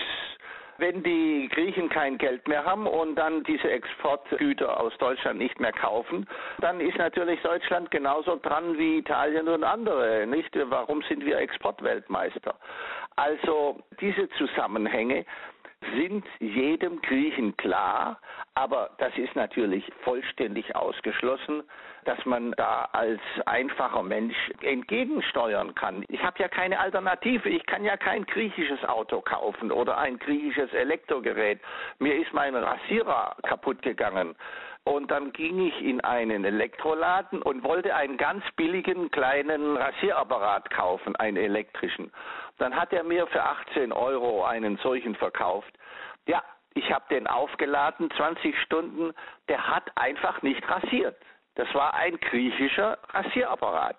wenn 0.77 1.03
die 1.03 1.49
Griechen 1.51 1.89
kein 1.89 2.17
Geld 2.17 2.47
mehr 2.47 2.65
haben 2.65 2.87
und 2.87 3.15
dann 3.15 3.43
diese 3.43 3.69
Exportgüter 3.69 4.79
aus 4.79 4.97
Deutschland 4.97 5.39
nicht 5.39 5.59
mehr 5.59 5.71
kaufen, 5.71 6.27
dann 6.59 6.79
ist 6.79 6.97
natürlich 6.97 7.41
Deutschland 7.41 7.91
genauso 7.91 8.37
dran 8.37 8.77
wie 8.77 8.97
Italien 8.97 9.47
und 9.47 9.63
andere. 9.63 10.25
Nicht? 10.27 10.57
Warum 10.69 11.01
sind 11.03 11.25
wir 11.25 11.37
Exportweltmeister? 11.37 12.55
Also 13.15 13.79
diese 13.99 14.29
Zusammenhänge 14.31 15.25
sind 15.95 16.25
jedem 16.39 17.01
Griechen 17.01 17.55
klar, 17.57 18.19
aber 18.55 18.91
das 18.97 19.17
ist 19.17 19.35
natürlich 19.35 19.83
vollständig 20.03 20.75
ausgeschlossen, 20.75 21.63
dass 22.05 22.23
man 22.25 22.51
da 22.51 22.89
als 22.91 23.21
einfacher 23.45 24.03
Mensch 24.03 24.35
entgegensteuern 24.61 25.73
kann. 25.75 26.03
Ich 26.09 26.21
habe 26.21 26.39
ja 26.39 26.47
keine 26.47 26.79
Alternative. 26.79 27.49
Ich 27.49 27.65
kann 27.65 27.83
ja 27.83 27.97
kein 27.97 28.25
griechisches 28.25 28.83
Auto 28.85 29.21
kaufen 29.21 29.71
oder 29.71 29.97
ein 29.97 30.19
griechisches 30.19 30.73
Elektrogerät. 30.73 31.59
Mir 31.99 32.15
ist 32.15 32.33
mein 32.33 32.55
Rasierer 32.55 33.35
kaputt 33.43 33.81
gegangen. 33.81 34.35
Und 34.85 35.11
dann 35.11 35.31
ging 35.31 35.65
ich 35.65 35.81
in 35.81 36.01
einen 36.01 36.43
Elektroladen 36.43 37.41
und 37.41 37.63
wollte 37.63 37.95
einen 37.95 38.17
ganz 38.17 38.43
billigen 38.57 39.09
kleinen 39.11 39.77
Rasierapparat 39.77 40.69
kaufen, 40.71 41.15
einen 41.15 41.37
elektrischen. 41.37 42.11
Dann 42.57 42.75
hat 42.75 42.93
er 42.93 43.03
mir 43.03 43.27
für 43.27 43.43
18 43.43 43.91
Euro 43.91 44.43
einen 44.43 44.77
solchen 44.77 45.15
verkauft. 45.15 45.73
Ja, 46.27 46.43
ich 46.75 46.91
habe 46.91 47.05
den 47.09 47.27
aufgeladen, 47.27 48.09
20 48.11 48.57
Stunden, 48.61 49.13
der 49.47 49.67
hat 49.67 49.91
einfach 49.95 50.41
nicht 50.41 50.67
rasiert. 50.69 51.15
Das 51.55 51.71
war 51.73 51.93
ein 51.93 52.19
griechischer 52.19 52.97
Rasierapparat. 53.09 53.97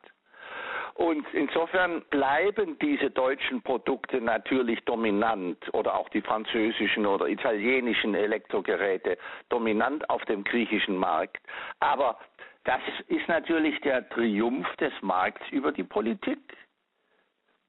Und 0.95 1.27
insofern 1.35 2.03
bleiben 2.11 2.79
diese 2.79 3.11
deutschen 3.11 3.63
Produkte 3.63 4.21
natürlich 4.21 4.81
dominant 4.85 5.59
oder 5.73 5.95
auch 5.97 6.09
die 6.11 6.23
französischen 6.23 7.05
oder 7.05 7.27
italienischen 7.27 8.15
Elektrogeräte 8.15 9.19
dominant 9.49 10.09
auf 10.09 10.25
dem 10.27 10.45
griechischen 10.45 10.97
Markt. 10.97 11.39
Aber 11.81 12.19
das 12.63 12.81
ist 13.09 13.27
natürlich 13.27 13.81
der 13.81 14.09
Triumph 14.09 14.69
des 14.77 14.93
Markts 15.03 15.45
über 15.51 15.73
die 15.73 15.83
Politik. 15.83 16.39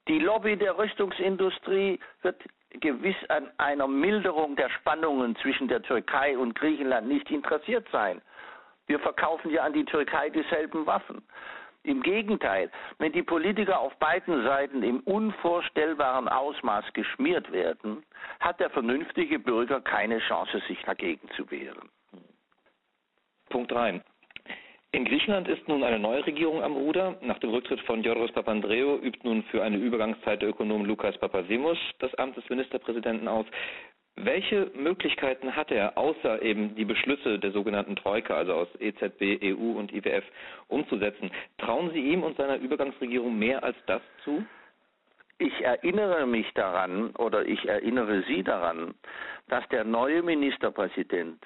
Die 0.07 0.19
Lobby 0.19 0.55
der 0.55 0.77
Rüstungsindustrie 0.77 1.99
wird 2.21 2.41
gewiss 2.79 3.15
an 3.29 3.49
einer 3.57 3.87
Milderung 3.87 4.55
der 4.55 4.69
Spannungen 4.69 5.35
zwischen 5.37 5.67
der 5.67 5.81
Türkei 5.81 6.37
und 6.37 6.55
Griechenland 6.55 7.07
nicht 7.07 7.31
interessiert 7.31 7.87
sein. 7.91 8.21
Wir 8.87 8.99
verkaufen 8.99 9.49
ja 9.49 9.63
an 9.63 9.73
die 9.73 9.85
Türkei 9.85 10.29
dieselben 10.29 10.85
Waffen. 10.85 11.23
Im 11.83 12.01
Gegenteil, 12.01 12.71
wenn 12.97 13.11
die 13.11 13.23
Politiker 13.23 13.79
auf 13.79 13.95
beiden 13.97 14.43
Seiten 14.43 14.81
im 14.83 15.01
unvorstellbaren 15.01 16.27
Ausmaß 16.27 16.85
geschmiert 16.93 17.51
werden, 17.51 18.03
hat 18.39 18.59
der 18.59 18.71
vernünftige 18.71 19.39
Bürger 19.39 19.81
keine 19.81 20.19
Chance, 20.19 20.61
sich 20.67 20.81
dagegen 20.83 21.29
zu 21.35 21.49
wehren. 21.51 21.89
Punkt 23.49 23.71
3. 23.71 24.01
In 24.95 25.03
Griechenland 25.03 25.49
ist 25.49 25.67
nun 25.67 25.83
eine 25.83 25.99
neue 25.99 26.25
Regierung 26.25 26.63
am 26.63 26.77
Ruder. 26.77 27.17
Nach 27.19 27.37
dem 27.39 27.49
Rücktritt 27.49 27.81
von 27.81 28.01
Georgos 28.01 28.31
Papandreou 28.31 28.97
übt 28.99 29.19
nun 29.23 29.43
für 29.51 29.61
eine 29.61 29.75
Übergangszeit 29.75 30.41
der 30.41 30.47
Ökonom 30.47 30.85
Lukas 30.85 31.17
Papasimos 31.17 31.77
das 31.99 32.15
Amt 32.15 32.37
des 32.37 32.47
Ministerpräsidenten 32.47 33.27
aus. 33.27 33.45
Welche 34.15 34.71
Möglichkeiten 34.73 35.53
hat 35.53 35.69
er, 35.69 35.97
außer 35.97 36.41
eben 36.41 36.75
die 36.75 36.85
Beschlüsse 36.85 37.37
der 37.39 37.51
sogenannten 37.51 37.97
Troika, 37.97 38.35
also 38.35 38.53
aus 38.53 38.69
EZB, 38.79 39.43
EU 39.43 39.77
und 39.77 39.91
IWF, 39.91 40.23
umzusetzen? 40.69 41.29
Trauen 41.57 41.91
Sie 41.91 41.99
ihm 41.99 42.23
und 42.23 42.37
seiner 42.37 42.55
Übergangsregierung 42.55 43.37
mehr 43.37 43.65
als 43.65 43.75
das 43.87 44.01
zu? 44.23 44.45
Ich 45.39 45.61
erinnere 45.61 46.25
mich 46.25 46.49
daran 46.53 47.09
oder 47.17 47.45
ich 47.45 47.67
erinnere 47.67 48.23
Sie 48.29 48.43
daran, 48.43 48.93
dass 49.49 49.67
der 49.67 49.83
neue 49.83 50.23
Ministerpräsident 50.23 51.45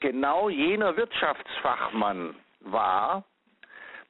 genau 0.00 0.48
jener 0.48 0.96
Wirtschaftsfachmann 0.96 2.34
war, 2.64 3.24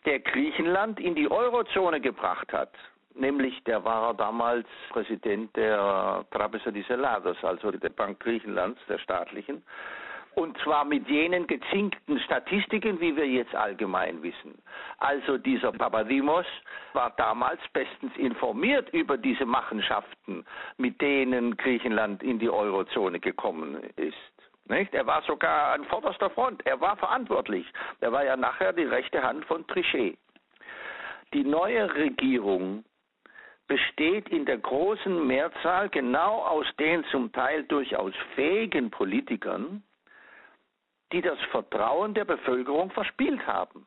der 0.05 0.21
Griechenland 0.21 0.99
in 1.01 1.15
die 1.15 1.31
Eurozone 1.31 2.01
gebracht 2.01 2.53
hat. 2.53 2.73
Nämlich, 3.15 3.63
der 3.65 3.85
war 3.85 4.15
damals 4.15 4.67
Präsident 4.91 5.55
der 5.57 6.25
Trapeza 6.31 6.71
di 6.71 6.83
Seladas, 6.83 7.37
also 7.43 7.71
der 7.71 7.91
Bank 7.91 8.21
Griechenlands, 8.21 8.81
der 8.89 8.99
staatlichen. 8.99 9.63
Und 10.35 10.57
zwar 10.65 10.87
mit 10.87 11.07
jenen 11.09 11.47
gezinkten 11.47 12.19
Statistiken, 12.21 12.99
wie 13.01 13.15
wir 13.15 13.29
jetzt 13.29 13.55
allgemein 13.55 14.23
wissen. 14.23 14.63
Also 14.99 15.37
dieser 15.37 15.73
Papadimos 15.73 16.47
war 16.95 17.11
damals 17.19 17.61
bestens 17.75 18.17
informiert 18.17 18.89
über 18.95 19.19
diese 19.19 19.45
Machenschaften, 19.45 20.47
mit 20.79 21.01
denen 21.03 21.55
Griechenland 21.59 22.23
in 22.23 22.39
die 22.39 22.49
Eurozone 22.49 23.21
gekommen 23.21 23.77
ist. 23.97 24.32
Nicht? 24.73 24.95
Er 24.95 25.07
war 25.07 25.21
sogar 25.25 25.75
an 25.75 25.85
vorderster 25.85 26.31
Front. 26.31 26.64
Er 26.64 26.81
war 26.81 26.97
verantwortlich. 26.97 27.67
Er 28.00 28.11
war 28.11 28.25
ja 28.25 28.38
nachher 28.38 28.73
die 28.73 28.85
rechte 28.85 29.23
Hand 29.23 29.45
von 29.45 29.67
Trichet. 29.67 30.17
Die 31.35 31.45
neue 31.45 31.95
Regierung 31.95 32.83
besteht 33.69 34.31
in 34.31 34.47
der 34.47 34.57
großen 34.57 35.26
Mehrzahl 35.26 35.91
genau 35.91 36.38
aus 36.38 36.67
den 36.81 37.05
zum 37.11 37.31
Teil 37.33 37.64
durchaus 37.64 38.14
fähigen 38.35 38.91
Politikern, 38.91 39.83
die 41.12 41.21
das 41.21 41.38
Vertrauen 41.50 42.14
der 42.14 42.25
Bevölkerung 42.25 42.91
verspielt 42.93 43.47
haben. 43.47 43.87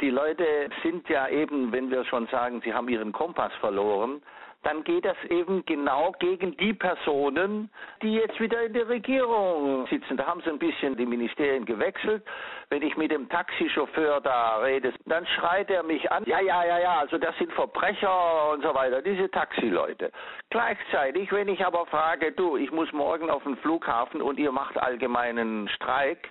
Die 0.00 0.10
Leute 0.10 0.70
sind 0.82 1.06
ja 1.10 1.28
eben, 1.28 1.72
wenn 1.72 1.90
wir 1.90 2.06
schon 2.06 2.26
sagen, 2.28 2.62
sie 2.62 2.72
haben 2.72 2.88
ihren 2.88 3.12
Kompass 3.12 3.52
verloren, 3.60 4.22
dann 4.66 4.82
geht 4.82 5.04
das 5.04 5.16
eben 5.30 5.64
genau 5.64 6.10
gegen 6.18 6.56
die 6.56 6.74
Personen, 6.74 7.70
die 8.02 8.14
jetzt 8.14 8.40
wieder 8.40 8.62
in 8.62 8.72
der 8.72 8.88
Regierung 8.88 9.86
sitzen. 9.86 10.16
Da 10.16 10.26
haben 10.26 10.40
sie 10.40 10.50
ein 10.50 10.58
bisschen 10.58 10.96
die 10.96 11.06
Ministerien 11.06 11.64
gewechselt. 11.64 12.24
Wenn 12.68 12.82
ich 12.82 12.96
mit 12.96 13.12
dem 13.12 13.28
Taxichauffeur 13.28 14.20
da 14.20 14.58
rede, 14.58 14.92
dann 15.04 15.24
schreit 15.24 15.70
er 15.70 15.84
mich 15.84 16.10
an, 16.10 16.24
ja, 16.26 16.40
ja, 16.40 16.64
ja, 16.64 16.78
ja, 16.80 16.98
also 16.98 17.16
das 17.16 17.36
sind 17.38 17.52
Verbrecher 17.52 18.50
und 18.50 18.64
so 18.64 18.74
weiter, 18.74 19.02
diese 19.02 19.30
Taxileute. 19.30 20.10
Gleichzeitig, 20.50 21.30
wenn 21.30 21.46
ich 21.46 21.64
aber 21.64 21.86
frage, 21.86 22.32
du, 22.32 22.56
ich 22.56 22.72
muss 22.72 22.92
morgen 22.92 23.30
auf 23.30 23.44
den 23.44 23.56
Flughafen 23.58 24.20
und 24.20 24.36
ihr 24.36 24.50
macht 24.50 24.76
allgemeinen 24.76 25.68
Streik, 25.68 26.28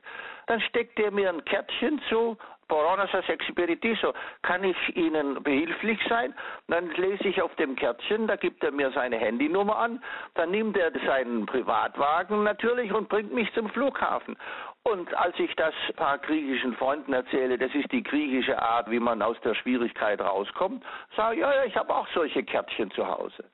dann 0.47 0.59
steckt 0.59 0.99
er 0.99 1.11
mir 1.11 1.29
ein 1.29 1.43
Kärtchen 1.45 2.01
zu 2.09 2.37
Μπορώ 2.70 2.94
να 2.96 3.06
σας 3.06 3.26
εξυπηρετήσω. 3.28 4.12
Kann 4.48 4.62
ich 4.72 4.96
Ihnen 4.96 5.42
behilflich 5.42 6.00
sein? 6.08 6.34
Dann 6.68 6.86
lese 7.04 7.26
ich 7.28 7.42
auf 7.42 7.54
dem 7.56 7.74
Kärtchen, 7.74 8.26
da 8.28 8.36
gibt 8.36 8.62
er 8.62 8.70
mir 8.70 8.90
seine 8.92 9.16
Handynummer 9.16 9.76
an, 9.76 9.92
dann 10.34 10.50
nimmt 10.50 10.76
er 10.76 10.92
seinen 11.06 11.46
Privatwagen 11.46 12.44
natürlich 12.44 12.92
und 12.92 13.08
bringt 13.08 13.32
mich 13.32 13.52
zum 13.54 13.66
Flughafen. 13.70 14.36
Und 14.82 15.12
als 15.14 15.36
ich 15.38 15.52
das 15.56 15.74
paar 15.96 16.18
griechischen 16.18 16.74
Freunden 16.74 17.12
erzähle, 17.12 17.58
das 17.58 17.72
ist 17.74 17.90
die 17.92 18.04
griechische 18.10 18.56
Art, 18.62 18.86
wie 18.90 19.00
man 19.00 19.20
aus 19.20 19.38
der 19.40 19.54
Schwierigkeit 19.54 20.20
rauskommt, 20.20 20.84
sage 21.16 21.34
ich, 21.34 21.40
ja, 21.42 21.52
ja, 21.52 21.64
ich 21.64 21.76
habe 21.76 21.94
auch 21.94 22.08
solche 22.14 22.42
Kärtchen 22.44 22.90
zu 22.92 23.06
Hause. 23.06 23.44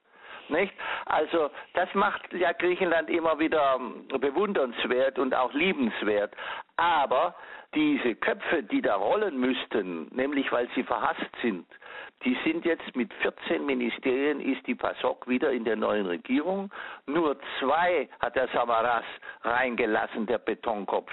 Nicht? 0.49 0.73
Also 1.07 1.51
das 1.75 1.93
macht 1.95 2.23
ja 2.33 2.53
Griechenland 2.53 3.11
immer 3.11 3.39
wieder 3.39 3.81
bewundernswert 4.21 5.19
und 5.19 5.35
auch 5.35 5.53
liebenswert. 5.53 6.33
Aber 6.77 7.35
diese 7.74 8.16
Köpfe, 8.16 8.64
die 8.64 8.82
da 8.82 8.96
rollen 8.96 9.40
müssten, 9.40 10.08
nämlich 10.14 10.52
weil 10.52 10.68
sie 10.76 10.84
verhasst 10.84 11.32
sind, 11.42 11.66
die 12.24 12.38
sind 12.44 12.66
jetzt 12.66 12.96
mit 12.96 13.12
14 13.16 13.66
Ministerien, 13.66 14.42
ist 14.42 14.66
die 14.68 14.76
PASOK 14.76 15.28
wieder 15.28 15.52
in 15.52 15.64
der 15.64 15.76
neuen 15.76 16.06
Regierung. 16.06 16.70
Nur 17.08 17.38
zwei 17.60 18.08
hat 18.20 18.36
der 18.36 18.48
Samaras 18.50 19.06
reingelassen, 19.44 20.28
der 20.28 20.38
Betonkopf, 20.38 21.12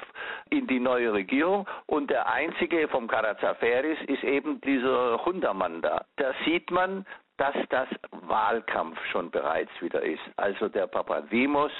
in 0.50 0.66
die 0.66 0.80
neue 0.80 1.12
Regierung. 1.12 1.66
Und 1.86 2.10
der 2.10 2.30
einzige 2.30 2.88
vom 2.88 3.08
Karazaferis 3.08 3.98
ist 4.06 4.22
eben 4.22 4.60
dieser 4.60 5.24
Hundermann 5.24 5.80
da. 5.80 6.04
Da 6.16 6.34
sieht 6.44 6.70
man, 6.70 7.06
dass 7.38 7.54
das 7.70 7.88
Wahlkampf 8.10 8.98
schon 9.06 9.30
bereits 9.30 9.70
wieder 9.80 10.02
ist. 10.02 10.22
Also 10.36 10.68
der 10.68 10.88
Papadimos 10.88 11.72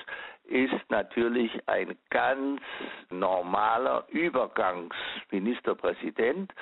ist 0.48 0.90
natürlich 0.90 1.50
ein 1.66 1.96
ganz 2.11 2.61
normaler 3.11 4.04
Übergangsministerpräsident, 4.08 6.52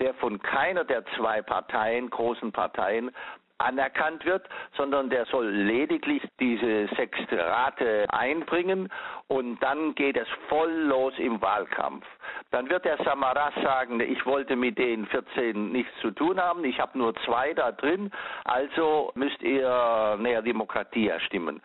der 0.00 0.14
von 0.14 0.40
keiner 0.40 0.84
der 0.84 1.04
zwei 1.16 1.42
Parteien, 1.42 2.08
großen 2.10 2.50
Parteien, 2.52 3.10
anerkannt 3.58 4.24
wird, 4.24 4.48
sondern 4.76 5.10
der 5.10 5.26
soll 5.26 5.46
lediglich 5.46 6.22
diese 6.40 6.88
sechste 6.96 7.38
Rate 7.38 8.06
einbringen 8.10 8.90
und 9.28 9.62
dann 9.62 9.94
geht 9.94 10.16
es 10.16 10.26
voll 10.48 10.72
los 10.72 11.14
im 11.18 11.40
Wahlkampf. 11.40 12.04
Dann 12.50 12.68
wird 12.68 12.84
der 12.84 12.98
Samaras 13.04 13.54
sagen, 13.62 14.00
ich 14.00 14.26
wollte 14.26 14.56
mit 14.56 14.78
den 14.78 15.06
14 15.06 15.70
nichts 15.70 15.92
zu 16.00 16.10
tun 16.10 16.40
haben, 16.40 16.64
ich 16.64 16.80
habe 16.80 16.98
nur 16.98 17.14
zwei 17.24 17.54
da 17.54 17.72
drin, 17.72 18.10
also 18.44 19.12
müsst 19.14 19.42
ihr 19.42 20.16
näher 20.18 20.42
Demokratie 20.42 21.08
erstimmen. 21.08 21.62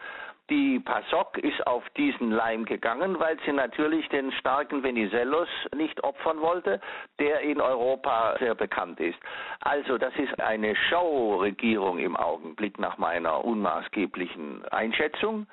Die 0.50 0.80
PASOK 0.80 1.38
ist 1.38 1.68
auf 1.68 1.88
diesen 1.92 2.32
Leim 2.32 2.66
gegangen, 2.66 3.20
weil 3.20 3.38
sie 3.46 3.52
natürlich 3.52 4.10
den 4.10 4.32
starken 4.32 4.82
Venizelos 4.82 5.48
nicht 5.76 6.04
opfern 6.04 6.42
wollte, 6.42 6.82
der 7.20 7.42
in 7.42 7.62
Europa 7.62 8.36
sehr 8.40 8.56
bekannt 8.56 9.00
ist. 9.00 9.20
Also 9.62 10.00
das 10.00 10.16
ist 10.16 10.40
eine 10.40 10.76
Show-Regierung 10.76 12.00
im 12.00 12.16
Augenblick 12.16 12.80
nach 12.80 12.98
meiner 12.98 13.46
unmaßgeblichen 13.46 14.66
Einschätzung. 14.70 15.46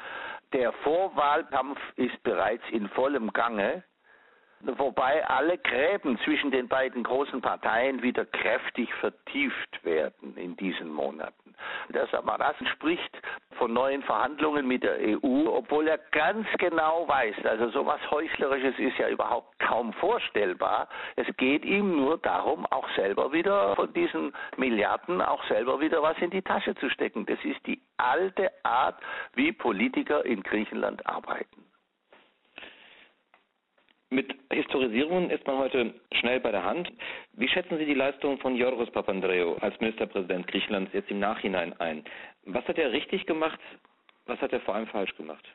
Der 0.54 0.72
Vorwahlkampf 0.72 1.78
ist 1.96 2.22
bereits 2.22 2.64
in 2.70 2.88
vollem 2.88 3.32
Gange 3.34 3.84
wobei 4.60 5.26
alle 5.28 5.58
Gräben 5.58 6.18
zwischen 6.24 6.50
den 6.50 6.68
beiden 6.68 7.02
großen 7.02 7.40
Parteien 7.40 8.02
wieder 8.02 8.24
kräftig 8.24 8.92
vertieft 8.94 9.84
werden 9.84 10.36
in 10.36 10.56
diesen 10.56 10.92
Monaten. 10.92 11.54
Der 11.88 12.06
Samaras 12.08 12.56
spricht 12.72 13.22
von 13.52 13.72
neuen 13.72 14.02
Verhandlungen 14.02 14.66
mit 14.66 14.82
der 14.82 14.98
EU, 14.98 15.48
obwohl 15.48 15.88
er 15.88 15.98
ganz 16.12 16.46
genau 16.58 17.08
weiß, 17.08 17.44
also 17.44 17.70
sowas 17.70 18.00
Heuchlerisches 18.10 18.78
ist 18.78 18.98
ja 18.98 19.08
überhaupt 19.08 19.58
kaum 19.58 19.92
vorstellbar. 19.94 20.88
Es 21.16 21.26
geht 21.36 21.64
ihm 21.64 21.96
nur 21.96 22.18
darum, 22.18 22.66
auch 22.66 22.88
selber 22.96 23.32
wieder 23.32 23.74
von 23.76 23.92
diesen 23.92 24.32
Milliarden 24.56 25.22
auch 25.22 25.44
selber 25.48 25.80
wieder 25.80 26.02
was 26.02 26.18
in 26.18 26.30
die 26.30 26.42
Tasche 26.42 26.74
zu 26.76 26.90
stecken. 26.90 27.26
Das 27.26 27.38
ist 27.44 27.64
die 27.66 27.80
alte 27.96 28.50
Art, 28.62 29.00
wie 29.34 29.52
Politiker 29.52 30.24
in 30.24 30.42
Griechenland 30.42 31.06
arbeiten. 31.06 31.65
Mit 34.16 34.34
Historisierungen 34.50 35.28
ist 35.28 35.46
man 35.46 35.58
heute 35.58 35.92
schnell 36.14 36.40
bei 36.40 36.50
der 36.50 36.64
Hand. 36.64 36.90
Wie 37.34 37.48
schätzen 37.48 37.76
Sie 37.76 37.84
die 37.84 37.92
Leistung 37.92 38.38
von 38.38 38.56
Yorgos 38.56 38.90
Papandreou 38.90 39.56
als 39.60 39.78
Ministerpräsident 39.78 40.46
Griechenlands 40.46 40.90
jetzt 40.94 41.10
im 41.10 41.18
Nachhinein 41.18 41.78
ein? 41.80 42.02
Was 42.46 42.66
hat 42.66 42.78
er 42.78 42.92
richtig 42.92 43.26
gemacht? 43.26 43.60
Was 44.24 44.40
hat 44.40 44.54
er 44.54 44.60
vor 44.60 44.74
allem 44.74 44.86
falsch 44.86 45.14
gemacht? 45.18 45.46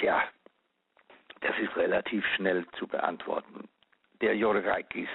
Tja, 0.00 0.24
das 1.42 1.56
ist 1.60 1.76
relativ 1.76 2.26
schnell 2.34 2.66
zu 2.76 2.88
beantworten. 2.88 3.68
Der 4.20 4.34
Jorgakis 4.34 5.08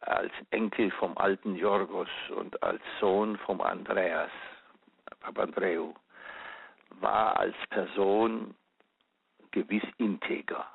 als 0.00 0.32
Enkel 0.50 0.90
vom 0.90 1.16
alten 1.16 1.54
Jorgos 1.54 2.10
und 2.36 2.60
als 2.60 2.82
Sohn 2.98 3.38
vom 3.46 3.60
Andreas 3.60 4.32
Papandreou 5.20 5.94
war 6.98 7.38
als 7.38 7.54
Person 7.70 8.56
gewiss 9.52 9.84
integer. 9.98 10.66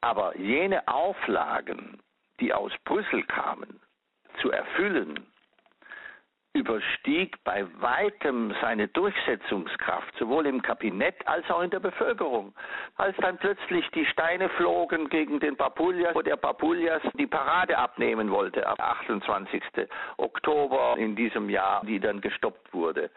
Aber 0.00 0.36
jene 0.36 0.86
Auflagen, 0.86 2.00
die 2.40 2.52
aus 2.52 2.72
Brüssel 2.84 3.22
kamen, 3.24 3.80
zu 4.40 4.50
erfüllen, 4.50 5.26
überstieg 6.54 7.42
bei 7.42 7.66
weitem 7.80 8.54
seine 8.60 8.86
Durchsetzungskraft, 8.88 10.16
sowohl 10.18 10.46
im 10.46 10.62
Kabinett 10.62 11.26
als 11.26 11.50
auch 11.50 11.62
in 11.62 11.70
der 11.70 11.80
Bevölkerung. 11.80 12.54
Als 12.96 13.16
dann 13.16 13.38
plötzlich 13.38 13.88
die 13.90 14.06
Steine 14.06 14.48
flogen 14.50 15.08
gegen 15.08 15.40
den 15.40 15.56
Papoulias, 15.56 16.14
wo 16.14 16.22
der 16.22 16.36
Papoulias 16.36 17.02
die 17.14 17.26
Parade 17.26 17.76
abnehmen 17.76 18.30
wollte, 18.30 18.66
am 18.66 18.76
28. 18.78 19.62
Oktober 20.16 20.94
in 20.96 21.16
diesem 21.16 21.50
Jahr, 21.50 21.84
die 21.84 21.98
dann 21.98 22.20
gestoppt 22.20 22.72
wurde 22.72 23.10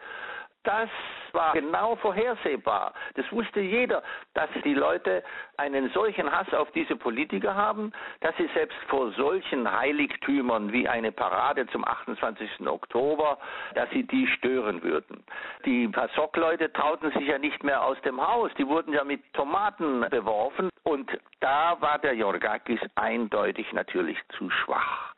das 0.64 0.88
war 1.32 1.52
genau 1.52 1.96
vorhersehbar. 1.96 2.92
Das 3.14 3.30
wusste 3.32 3.60
jeder, 3.60 4.02
dass 4.34 4.50
die 4.64 4.74
Leute 4.74 5.22
einen 5.56 5.90
solchen 5.90 6.30
Hass 6.30 6.52
auf 6.52 6.70
diese 6.72 6.96
Politiker 6.96 7.54
haben, 7.54 7.92
dass 8.20 8.36
sie 8.36 8.48
selbst 8.54 8.78
vor 8.88 9.12
solchen 9.12 9.70
Heiligtümern 9.70 10.72
wie 10.72 10.88
eine 10.88 11.12
Parade 11.12 11.66
zum 11.68 11.86
28. 11.86 12.66
Oktober, 12.66 13.38
dass 13.74 13.88
sie 13.90 14.04
die 14.04 14.26
stören 14.26 14.82
würden. 14.82 15.24
Die 15.64 15.88
PASOK-Leute 15.88 16.72
trauten 16.72 17.12
sich 17.12 17.26
ja 17.26 17.38
nicht 17.38 17.62
mehr 17.62 17.82
aus 17.84 18.00
dem 18.02 18.20
Haus. 18.20 18.50
Die 18.58 18.66
wurden 18.66 18.92
ja 18.92 19.04
mit 19.04 19.22
Tomaten 19.34 20.00
beworfen. 20.10 20.70
Und 20.82 21.10
da 21.40 21.80
war 21.80 21.98
der 21.98 22.14
Jorgakis 22.14 22.80
eindeutig 22.94 23.72
natürlich 23.72 24.18
zu 24.36 24.50
schwach. 24.50 25.14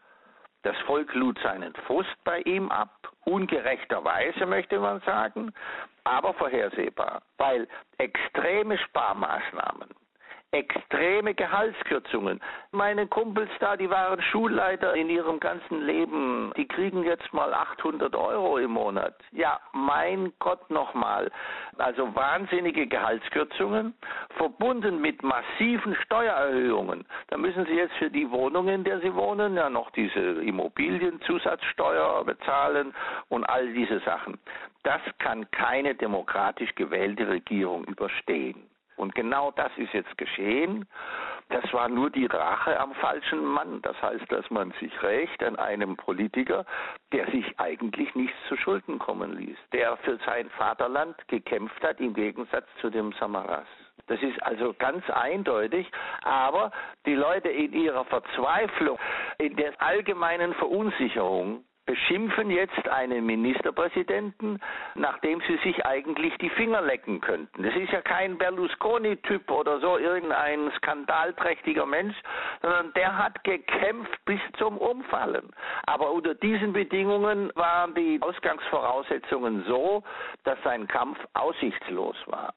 Das 0.63 0.77
Volk 0.87 1.15
lud 1.15 1.39
seinen 1.43 1.75
Frust 1.87 2.15
bei 2.25 2.41
ihm 2.41 2.71
ab, 2.71 2.91
ungerechterweise 3.25 4.45
möchte 4.45 4.79
man 4.79 5.01
sagen, 5.01 5.53
aber 6.05 6.35
vorhersehbar, 6.35 7.23
weil 7.39 7.67
extreme 7.99 8.77
Sparmaßnahmen, 8.79 9.89
extreme 10.53 11.35
Gehaltskürzungen. 11.35 12.41
Meine 12.73 13.07
Kumpels 13.07 13.51
da, 13.61 13.77
die 13.77 13.89
waren 13.89 14.21
Schulleiter 14.21 14.95
in 14.95 15.09
ihrem 15.09 15.39
ganzen 15.39 15.87
Leben, 15.87 16.53
die 16.57 16.67
kriegen 16.67 17.05
jetzt 17.05 17.33
mal 17.33 17.55
800 17.55 18.15
Euro 18.17 18.59
im 18.59 18.73
Monat. 18.73 19.15
Ja, 19.33 19.61
mein 19.73 20.33
Gott 20.41 20.69
nochmal. 20.71 21.31
Also 21.79 22.15
wahnsinnige 22.15 22.87
Gehaltskürzungen, 22.87 23.95
verbunden 24.37 25.01
mit 25.01 25.23
massiven 25.23 25.95
Steuererhöhungen. 25.95 27.07
Da 27.29 27.37
müssen 27.37 27.65
sie 27.67 27.75
jetzt 27.75 27.95
für 27.95 28.11
die 28.11 28.31
Wohnungen, 28.31 28.77
in 28.77 28.85
der 28.85 29.01
sie 29.01 29.15
wohnen, 29.15 29.57
ja 29.57 29.71
noch 29.71 29.91
diese 29.91 30.21
Immobilienzusatzsteuer 30.21 32.25
bezahlen 32.25 32.93
und 33.29 33.45
all 33.45 33.73
diese 33.73 34.01
Sachen. 34.01 34.39
Das 34.83 35.01
kann 35.19 35.49
keine 35.51 35.95
demokratisch 35.95 36.75
gewählte 36.75 37.29
Regierung 37.29 37.85
überstehen. 37.85 38.70
Und 39.01 39.15
genau 39.15 39.51
das 39.53 39.73
ist 39.79 39.95
jetzt 39.95 40.19
geschehen. 40.19 40.87
Das 41.49 41.65
war 41.73 41.89
nur 41.89 42.11
die 42.11 42.27
Rache 42.27 42.79
am 42.79 42.93
falschen 42.97 43.43
Mann. 43.43 43.81
Das 43.81 44.01
heißt, 44.03 44.31
dass 44.31 44.49
man 44.51 44.73
sich 44.79 45.03
rächt 45.03 45.43
an 45.43 45.57
einem 45.57 45.97
Politiker, 45.97 46.67
der 47.11 47.27
sich 47.31 47.59
eigentlich 47.59 48.15
nichts 48.15 48.37
zu 48.49 48.59
Schulden 48.59 48.99
kommen 48.99 49.39
ließ, 49.39 49.57
der 49.73 49.97
für 49.99 50.19
sein 50.27 50.51
Vaterland 50.51 51.17
gekämpft 51.29 51.83
hat, 51.83 51.99
im 51.99 52.13
Gegensatz 52.13 52.67
zu 52.83 52.91
dem 52.91 53.13
Samaras. 53.15 53.67
Das 54.07 54.21
ist 54.23 54.43
also 54.43 54.75
ganz 54.79 55.09
eindeutig, 55.09 55.91
aber 56.23 56.71
die 57.07 57.15
Leute 57.15 57.49
in 57.49 57.73
ihrer 57.73 58.05
Verzweiflung, 58.05 58.99
in 59.39 59.57
der 59.57 59.81
allgemeinen 59.81 60.53
Verunsicherung, 60.55 61.65
beschimpfen 61.91 62.51
jetzt 62.51 62.89
einen 62.89 63.27
Ministerpräsidenten, 63.27 64.61
nachdem 64.95 65.41
sie 65.49 65.57
sich 65.65 65.85
eigentlich 65.85 66.33
die 66.39 66.51
Finger 66.51 66.81
lecken 66.83 67.21
könnten. 67.21 67.65
Das 67.65 67.75
ist 67.75 67.91
ja 67.91 68.01
kein 68.01 68.39
Berlusconi-Typ 68.39 69.51
oder 69.51 69.81
so 69.81 69.99
irgendein 69.99 70.71
skandalträchtiger 70.77 71.87
Mensch, 71.87 72.15
sondern 72.63 72.93
der 72.93 73.19
hat 73.19 73.43
gekämpft 73.43 74.25
bis 74.25 74.39
zum 74.57 74.79
Umfallen. 74.79 75.51
Aber 75.87 76.13
unter 76.13 76.37
diesen 76.37 76.73
Bedingungen 76.73 77.51
waren 77.57 77.93
die 77.97 78.23
Ausgangsvoraussetzungen 78.23 79.65
so, 79.67 80.05
dass 80.45 80.63
sein 80.63 80.87
Kampf 80.87 81.19
aussichtslos 81.35 82.17
war. 82.27 82.55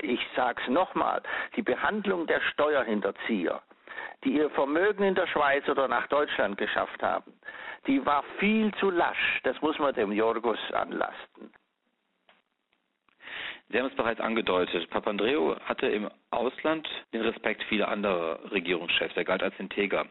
Ich 0.00 0.26
sage 0.34 0.62
es 0.62 0.70
nochmal, 0.70 1.22
die 1.54 1.62
Behandlung 1.62 2.26
der 2.26 2.40
Steuerhinterzieher, 2.40 3.60
die 4.24 4.38
ihr 4.38 4.48
Vermögen 4.48 5.04
in 5.04 5.14
der 5.14 5.26
Schweiz 5.26 5.68
oder 5.68 5.86
nach 5.86 6.06
Deutschland 6.06 6.56
geschafft 6.56 7.02
haben, 7.02 7.34
die 7.86 8.04
war 8.04 8.24
viel 8.38 8.72
zu 8.74 8.90
lasch. 8.90 9.40
Das 9.42 9.60
muss 9.60 9.78
man 9.78 9.94
dem 9.94 10.12
Jorgos 10.12 10.58
anlasten. 10.72 11.52
Sie 13.68 13.78
haben 13.78 13.86
es 13.86 13.96
bereits 13.96 14.20
angedeutet. 14.20 14.88
Papandreou 14.90 15.56
hatte 15.64 15.86
im 15.86 16.08
Ausland 16.30 16.88
den 17.12 17.22
Respekt 17.22 17.62
vieler 17.64 17.88
anderer 17.88 18.38
Regierungschefs. 18.52 19.16
Er 19.16 19.24
galt 19.24 19.42
als 19.42 19.58
integer. 19.58 20.06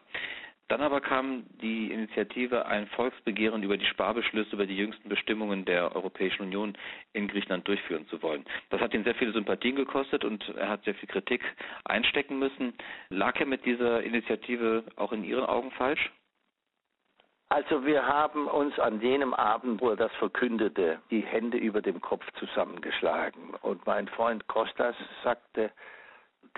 Dann 0.68 0.80
aber 0.80 1.02
kam 1.02 1.44
die 1.60 1.92
Initiative, 1.92 2.64
ein 2.64 2.86
Volksbegehren 2.88 3.62
über 3.62 3.76
die 3.76 3.84
Sparbeschlüsse 3.84 4.54
über 4.54 4.64
die 4.64 4.76
jüngsten 4.76 5.10
Bestimmungen 5.10 5.66
der 5.66 5.94
Europäischen 5.94 6.42
Union 6.42 6.76
in 7.12 7.28
Griechenland 7.28 7.68
durchführen 7.68 8.06
zu 8.08 8.22
wollen. 8.22 8.44
Das 8.70 8.80
hat 8.80 8.94
ihn 8.94 9.04
sehr 9.04 9.14
viele 9.14 9.32
Sympathien 9.32 9.76
gekostet 9.76 10.24
und 10.24 10.48
er 10.56 10.70
hat 10.70 10.84
sehr 10.84 10.94
viel 10.94 11.08
Kritik 11.08 11.42
einstecken 11.84 12.38
müssen. 12.38 12.72
Lag 13.10 13.38
er 13.38 13.46
mit 13.46 13.66
dieser 13.66 14.02
Initiative 14.02 14.84
auch 14.96 15.12
in 15.12 15.22
Ihren 15.22 15.44
Augen 15.44 15.70
falsch? 15.72 16.10
Also 17.48 17.84
wir 17.84 18.06
haben 18.06 18.46
uns 18.48 18.78
an 18.78 19.00
jenem 19.00 19.34
Abend, 19.34 19.80
wo 19.80 19.90
er 19.90 19.96
das 19.96 20.12
verkündete, 20.14 20.98
die 21.10 21.20
Hände 21.20 21.58
über 21.58 21.82
dem 21.82 22.00
Kopf 22.00 22.24
zusammengeschlagen. 22.38 23.54
Und 23.62 23.86
mein 23.86 24.08
Freund 24.08 24.46
Kostas 24.48 24.96
sagte, 25.22 25.70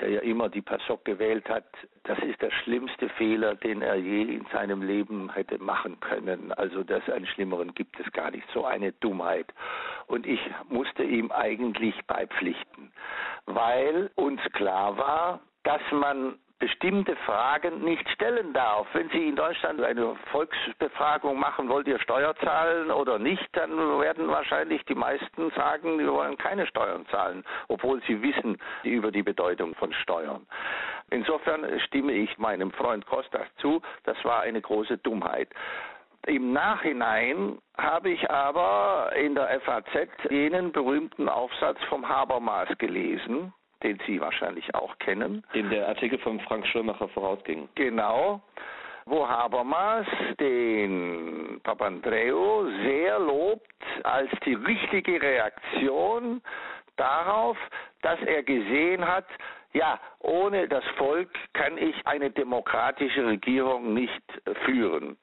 der 0.00 0.10
ja 0.10 0.20
immer 0.20 0.48
die 0.48 0.62
PASOK 0.62 1.04
gewählt 1.04 1.48
hat, 1.48 1.64
das 2.04 2.18
ist 2.20 2.40
der 2.42 2.50
schlimmste 2.50 3.08
Fehler, 3.10 3.54
den 3.54 3.82
er 3.82 3.96
je 3.96 4.22
in 4.22 4.46
seinem 4.52 4.82
Leben 4.82 5.32
hätte 5.32 5.58
machen 5.58 5.98
können. 6.00 6.52
Also 6.52 6.82
dass 6.82 7.08
einen 7.08 7.26
schlimmeren 7.26 7.74
gibt 7.74 7.98
es 7.98 8.10
gar 8.12 8.30
nicht. 8.30 8.46
So 8.52 8.64
eine 8.64 8.92
Dummheit. 8.92 9.52
Und 10.06 10.26
ich 10.26 10.40
musste 10.68 11.02
ihm 11.02 11.32
eigentlich 11.32 11.94
beipflichten, 12.06 12.92
weil 13.46 14.10
uns 14.16 14.40
klar 14.52 14.96
war, 14.98 15.40
dass 15.64 15.82
man 15.90 16.38
bestimmte 16.58 17.14
Fragen 17.16 17.84
nicht 17.84 18.08
stellen 18.10 18.52
darf. 18.52 18.86
Wenn 18.92 19.08
Sie 19.10 19.28
in 19.28 19.36
Deutschland 19.36 19.80
eine 19.82 20.16
Volksbefragung 20.32 21.38
machen, 21.38 21.68
wollt 21.68 21.86
ihr 21.86 21.98
Steuer 22.00 22.34
zahlen 22.36 22.90
oder 22.90 23.18
nicht, 23.18 23.46
dann 23.52 23.70
werden 24.00 24.28
wahrscheinlich 24.28 24.84
die 24.86 24.94
meisten 24.94 25.50
sagen, 25.50 25.98
wir 25.98 26.12
wollen 26.12 26.36
keine 26.38 26.66
Steuern 26.66 27.06
zahlen, 27.10 27.44
obwohl 27.68 28.02
sie 28.06 28.22
wissen 28.22 28.58
über 28.84 29.10
die 29.10 29.22
Bedeutung 29.22 29.74
von 29.74 29.92
Steuern. 29.92 30.46
Insofern 31.10 31.78
stimme 31.80 32.12
ich 32.12 32.36
meinem 32.38 32.70
Freund 32.72 33.06
Kostas 33.06 33.46
zu, 33.58 33.82
das 34.04 34.16
war 34.24 34.40
eine 34.40 34.60
große 34.60 34.98
Dummheit. 34.98 35.48
Im 36.26 36.52
Nachhinein 36.52 37.58
habe 37.76 38.10
ich 38.10 38.28
aber 38.28 39.12
in 39.14 39.36
der 39.36 39.60
FAZ 39.60 40.08
jenen 40.28 40.72
berühmten 40.72 41.28
Aufsatz 41.28 41.78
vom 41.88 42.08
Habermas 42.08 42.68
gelesen, 42.78 43.52
den 43.82 43.98
Sie 44.06 44.20
wahrscheinlich 44.20 44.74
auch 44.74 44.98
kennen. 44.98 45.44
Dem 45.54 45.70
der 45.70 45.88
Artikel 45.88 46.18
von 46.18 46.40
Frank 46.40 46.66
Schirmacher 46.66 47.08
vorausging. 47.08 47.68
Genau, 47.74 48.40
wo 49.06 49.26
Habermas 49.26 50.06
den 50.40 51.60
Papandreou 51.62 52.66
sehr 52.82 53.18
lobt 53.18 53.62
als 54.02 54.30
die 54.44 54.54
richtige 54.54 55.20
Reaktion 55.22 56.42
darauf, 56.96 57.56
dass 58.02 58.20
er 58.22 58.42
gesehen 58.42 59.06
hat, 59.06 59.26
ja, 59.72 60.00
ohne 60.20 60.66
das 60.68 60.84
Volk 60.96 61.28
kann 61.52 61.76
ich 61.76 61.94
eine 62.06 62.30
demokratische 62.30 63.26
Regierung 63.26 63.94
nicht 63.94 64.22
führen. 64.64 65.16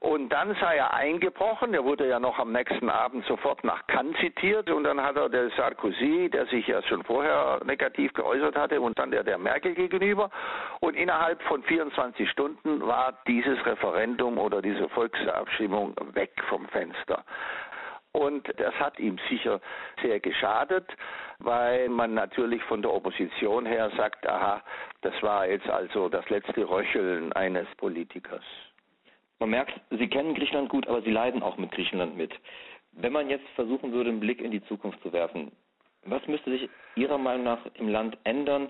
Und 0.00 0.30
dann 0.30 0.54
sei 0.54 0.78
er 0.78 0.94
eingebrochen, 0.94 1.74
er 1.74 1.84
wurde 1.84 2.08
ja 2.08 2.18
noch 2.18 2.38
am 2.38 2.52
nächsten 2.52 2.88
Abend 2.88 3.22
sofort 3.26 3.62
nach 3.64 3.86
Cannes 3.86 4.16
zitiert 4.18 4.70
und 4.70 4.84
dann 4.84 4.98
hat 4.98 5.16
er 5.16 5.28
der 5.28 5.50
Sarkozy, 5.50 6.30
der 6.30 6.46
sich 6.46 6.66
ja 6.66 6.82
schon 6.84 7.04
vorher 7.04 7.60
negativ 7.66 8.10
geäußert 8.14 8.56
hatte 8.56 8.80
und 8.80 8.98
dann 8.98 9.10
der, 9.10 9.24
der 9.24 9.36
Merkel 9.36 9.74
gegenüber 9.74 10.30
und 10.80 10.96
innerhalb 10.96 11.42
von 11.42 11.62
24 11.62 12.30
Stunden 12.30 12.80
war 12.86 13.18
dieses 13.26 13.64
Referendum 13.66 14.38
oder 14.38 14.62
diese 14.62 14.88
Volksabstimmung 14.88 15.94
weg 16.14 16.32
vom 16.48 16.66
Fenster. 16.68 17.22
Und 18.12 18.48
das 18.58 18.74
hat 18.80 18.98
ihm 18.98 19.18
sicher 19.28 19.60
sehr 20.02 20.18
geschadet, 20.18 20.86
weil 21.40 21.90
man 21.90 22.14
natürlich 22.14 22.62
von 22.64 22.80
der 22.80 22.92
Opposition 22.92 23.66
her 23.66 23.90
sagt, 23.98 24.26
aha, 24.26 24.62
das 25.02 25.12
war 25.22 25.46
jetzt 25.46 25.68
also 25.68 26.08
das 26.08 26.26
letzte 26.30 26.68
Röcheln 26.68 27.34
eines 27.34 27.68
Politikers. 27.76 28.42
Man 29.40 29.50
merkt, 29.50 29.80
Sie 29.90 30.06
kennen 30.06 30.34
Griechenland 30.34 30.68
gut, 30.68 30.86
aber 30.86 31.00
Sie 31.02 31.10
leiden 31.10 31.42
auch 31.42 31.56
mit 31.56 31.72
Griechenland 31.72 32.16
mit. 32.16 32.32
Wenn 32.92 33.12
man 33.12 33.30
jetzt 33.30 33.48
versuchen 33.54 33.92
würde, 33.92 34.10
einen 34.10 34.20
Blick 34.20 34.40
in 34.40 34.50
die 34.50 34.62
Zukunft 34.64 35.02
zu 35.02 35.12
werfen, 35.12 35.50
was 36.04 36.26
müsste 36.26 36.50
sich 36.50 36.68
Ihrer 36.94 37.18
Meinung 37.18 37.44
nach 37.44 37.64
im 37.74 37.88
Land 37.88 38.18
ändern, 38.24 38.68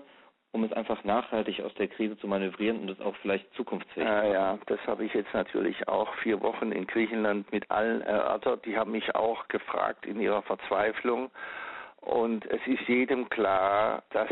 um 0.53 0.63
es 0.63 0.71
einfach 0.73 1.03
nachhaltig 1.03 1.61
aus 1.61 1.73
der 1.75 1.87
Krise 1.87 2.17
zu 2.17 2.27
manövrieren 2.27 2.79
und 2.79 2.89
es 2.89 3.01
auch 3.01 3.15
vielleicht 3.17 3.53
zukunftsfähig 3.55 4.07
zu 4.07 4.13
machen? 4.13 4.31
Ja, 4.31 4.57
das 4.65 4.79
habe 4.87 5.05
ich 5.05 5.13
jetzt 5.13 5.33
natürlich 5.33 5.87
auch 5.87 6.13
vier 6.15 6.41
Wochen 6.41 6.71
in 6.71 6.87
Griechenland 6.87 7.51
mit 7.51 7.69
allen 7.69 8.01
erörtert. 8.01 8.65
Die 8.65 8.77
haben 8.77 8.91
mich 8.91 9.13
auch 9.15 9.47
gefragt 9.49 10.05
in 10.05 10.19
ihrer 10.19 10.41
Verzweiflung. 10.41 11.31
Und 12.01 12.45
es 12.47 12.65
ist 12.65 12.87
jedem 12.87 13.29
klar, 13.29 14.03
dass 14.09 14.29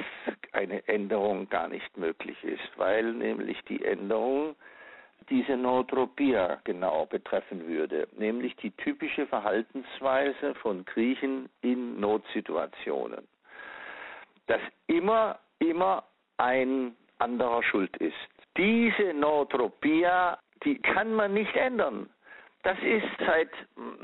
eine 0.53 0.87
Änderung 0.87 1.49
gar 1.49 1.67
nicht 1.67 1.97
möglich 1.97 2.41
ist, 2.43 2.77
weil 2.77 3.13
nämlich 3.13 3.61
die 3.65 3.83
Änderung 3.83 4.55
diese 5.29 5.55
Nootropia 5.55 6.59
genau 6.63 7.05
betreffen 7.05 7.67
würde, 7.67 8.07
nämlich 8.17 8.55
die 8.57 8.71
typische 8.71 9.27
Verhaltensweise 9.27 10.55
von 10.55 10.85
Griechen 10.85 11.49
in 11.61 11.99
Notsituationen. 11.99 13.27
Dass 14.47 14.61
immer, 14.87 15.39
immer 15.59 16.03
ein 16.37 16.95
anderer 17.19 17.61
schuld 17.63 17.95
ist. 17.97 18.15
Diese 18.57 19.13
Nootropia, 19.13 20.39
die 20.63 20.79
kann 20.79 21.13
man 21.13 21.33
nicht 21.33 21.55
ändern. 21.55 22.09
Das 22.63 22.77
ist 22.79 23.07
seit, 23.25 23.49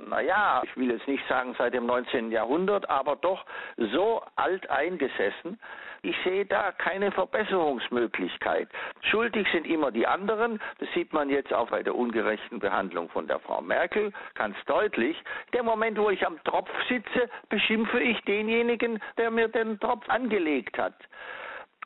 naja, 0.08 0.62
ich 0.64 0.78
will 0.78 0.92
jetzt 0.92 1.08
nicht 1.08 1.28
sagen 1.28 1.54
seit 1.58 1.74
dem 1.74 1.86
19. 1.86 2.32
Jahrhundert, 2.32 2.90
aber 2.90 3.18
doch 3.18 3.46
so 3.78 4.22
alt 4.38 4.70
eingesessen. 4.70 5.60
Ich 6.06 6.16
sehe 6.24 6.46
da 6.46 6.72
keine 6.72 7.12
Verbesserungsmöglichkeit. 7.12 8.70
Schuldig 9.10 9.48
sind 9.52 9.66
immer 9.66 9.92
die 9.92 10.06
anderen. 10.06 10.62
Das 10.78 10.88
sieht 10.94 11.12
man 11.14 11.32
jetzt 11.32 11.52
auch 11.52 11.72
bei 11.72 11.82
der 11.82 11.96
ungerechten 11.96 12.60
Behandlung 12.60 13.10
von 13.10 13.28
der 13.28 13.40
Frau 13.40 13.60
Merkel 13.60 14.14
ganz 14.36 14.56
deutlich. 14.68 15.18
Der 15.54 15.64
Moment, 15.64 15.98
wo 15.98 16.12
ich 16.12 16.24
am 16.24 16.38
Tropf 16.44 16.70
sitze, 16.88 17.28
beschimpfe 17.50 18.00
ich 18.00 18.22
denjenigen, 18.22 19.02
der 19.18 19.32
mir 19.32 19.48
den 19.48 19.80
Tropf 19.80 20.08
angelegt 20.08 20.78
hat. 20.78 20.94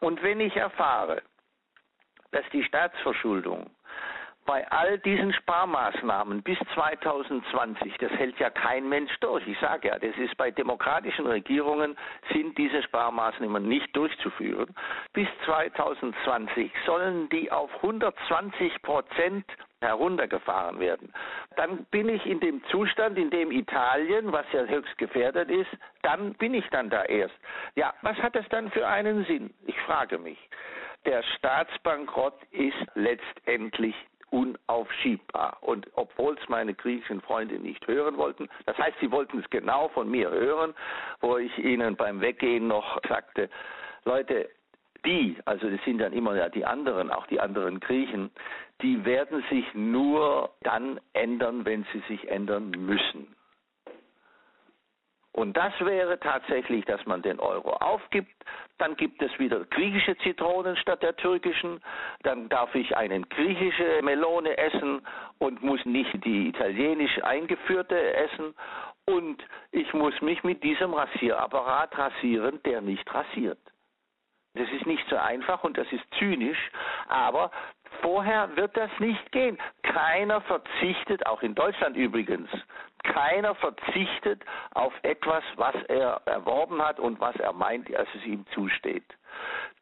Und 0.01 0.21
wenn 0.21 0.41
ich 0.41 0.57
erfahre, 0.57 1.21
dass 2.31 2.43
die 2.51 2.65
Staatsverschuldung 2.65 3.69
bei 4.49 4.65
all 4.71 4.97
diesen 4.97 5.31
Sparmaßnahmen 5.31 6.41
bis 6.41 6.57
2020, 6.73 7.95
das 7.99 8.11
hält 8.13 8.39
ja 8.39 8.49
kein 8.49 8.89
Mensch 8.89 9.11
durch. 9.19 9.47
Ich 9.47 9.59
sage 9.59 9.89
ja, 9.89 9.99
das 9.99 10.17
ist 10.17 10.35
bei 10.37 10.49
demokratischen 10.49 11.27
Regierungen 11.27 11.95
sind 12.33 12.57
diese 12.57 12.81
Sparmaßnahmen 12.81 13.61
nicht 13.67 13.95
durchzuführen. 13.95 14.73
Bis 15.13 15.27
2020 15.45 16.71
sollen 16.87 17.29
die 17.29 17.51
auf 17.51 17.69
120 17.75 18.81
Prozent 18.81 19.45
heruntergefahren 19.81 20.79
werden. 20.79 21.13
Dann 21.55 21.85
bin 21.91 22.09
ich 22.09 22.25
in 22.25 22.39
dem 22.39 22.63
Zustand, 22.71 23.19
in 23.19 23.29
dem 23.29 23.51
Italien, 23.51 24.31
was 24.31 24.51
ja 24.51 24.63
höchst 24.63 24.97
gefährdet 24.97 25.51
ist, 25.51 25.69
dann 26.01 26.33
bin 26.33 26.55
ich 26.55 26.67
dann 26.71 26.89
da 26.89 27.03
erst. 27.03 27.35
Ja, 27.75 27.93
was 28.01 28.17
hat 28.17 28.35
das 28.35 28.49
dann 28.49 28.71
für 28.71 28.87
einen 28.87 29.25
Sinn? 29.25 29.53
Ich 29.67 29.79
frage 29.81 30.17
mich. 30.17 30.39
Der 31.05 31.21
Staatsbankrott 31.37 32.41
ist 32.51 32.75
letztendlich 32.95 33.95
unaufschiebbar. 34.31 35.57
Und 35.61 35.87
obwohl 35.93 36.37
es 36.41 36.49
meine 36.49 36.73
griechischen 36.73 37.21
Freunde 37.21 37.59
nicht 37.59 37.87
hören 37.87 38.17
wollten, 38.17 38.49
das 38.65 38.77
heißt, 38.77 38.97
sie 38.99 39.11
wollten 39.11 39.39
es 39.39 39.49
genau 39.49 39.89
von 39.89 40.09
mir 40.09 40.29
hören, 40.29 40.73
wo 41.21 41.37
ich 41.37 41.57
ihnen 41.57 41.95
beim 41.95 42.21
Weggehen 42.21 42.67
noch 42.67 42.99
sagte, 43.07 43.49
Leute, 44.05 44.49
die, 45.05 45.37
also 45.45 45.69
das 45.69 45.79
sind 45.85 45.99
dann 45.99 46.13
immer 46.13 46.35
ja 46.35 46.49
die 46.49 46.65
anderen, 46.65 47.11
auch 47.11 47.27
die 47.27 47.39
anderen 47.39 47.79
Griechen, 47.79 48.31
die 48.81 49.03
werden 49.05 49.43
sich 49.49 49.65
nur 49.73 50.49
dann 50.61 50.99
ändern, 51.13 51.65
wenn 51.65 51.85
sie 51.93 52.01
sich 52.07 52.29
ändern 52.29 52.71
müssen. 52.71 53.35
Und 55.39 55.55
das 55.55 55.71
wäre 55.79 56.19
tatsächlich, 56.19 56.83
dass 56.83 57.05
man 57.05 57.21
den 57.21 57.39
Euro 57.39 57.71
aufgibt, 57.71 58.43
dann 58.77 58.97
gibt 58.97 59.21
es 59.21 59.39
wieder 59.39 59.63
griechische 59.63 60.17
Zitronen 60.17 60.75
statt 60.75 61.01
der 61.01 61.15
türkischen, 61.15 61.79
dann 62.23 62.49
darf 62.49 62.75
ich 62.75 62.97
eine 62.97 63.21
griechische 63.21 64.01
Melone 64.03 64.57
essen 64.57 65.01
und 65.37 65.63
muss 65.63 65.79
nicht 65.85 66.25
die 66.25 66.49
italienisch 66.49 67.23
eingeführte 67.23 68.15
essen. 68.15 68.53
Und 69.05 69.41
ich 69.71 69.93
muss 69.93 70.19
mich 70.19 70.43
mit 70.43 70.61
diesem 70.61 70.93
Rasierapparat 70.93 71.97
rasieren, 71.97 72.61
der 72.63 72.81
nicht 72.81 73.09
rasiert. 73.13 73.59
Das 74.55 74.69
ist 74.71 74.85
nicht 74.87 75.07
so 75.09 75.15
einfach 75.15 75.63
und 75.63 75.77
das 75.77 75.89
ist 75.93 76.03
zynisch, 76.17 76.69
aber 77.07 77.49
vorher 78.01 78.55
wird 78.55 78.75
das 78.75 78.89
nicht 78.99 79.31
gehen. 79.31 79.57
Keiner 79.83 80.41
verzichtet, 80.41 81.25
auch 81.25 81.41
in 81.41 81.55
Deutschland 81.55 81.95
übrigens, 81.97 82.49
keiner 83.03 83.55
verzichtet 83.55 84.43
auf 84.73 84.93
etwas, 85.03 85.43
was 85.55 85.75
er 85.87 86.21
erworben 86.25 86.81
hat 86.81 86.99
und 86.99 87.19
was 87.19 87.35
er 87.37 87.53
meint, 87.53 87.91
dass 87.93 88.07
es 88.15 88.25
ihm 88.25 88.45
zusteht. 88.53 89.05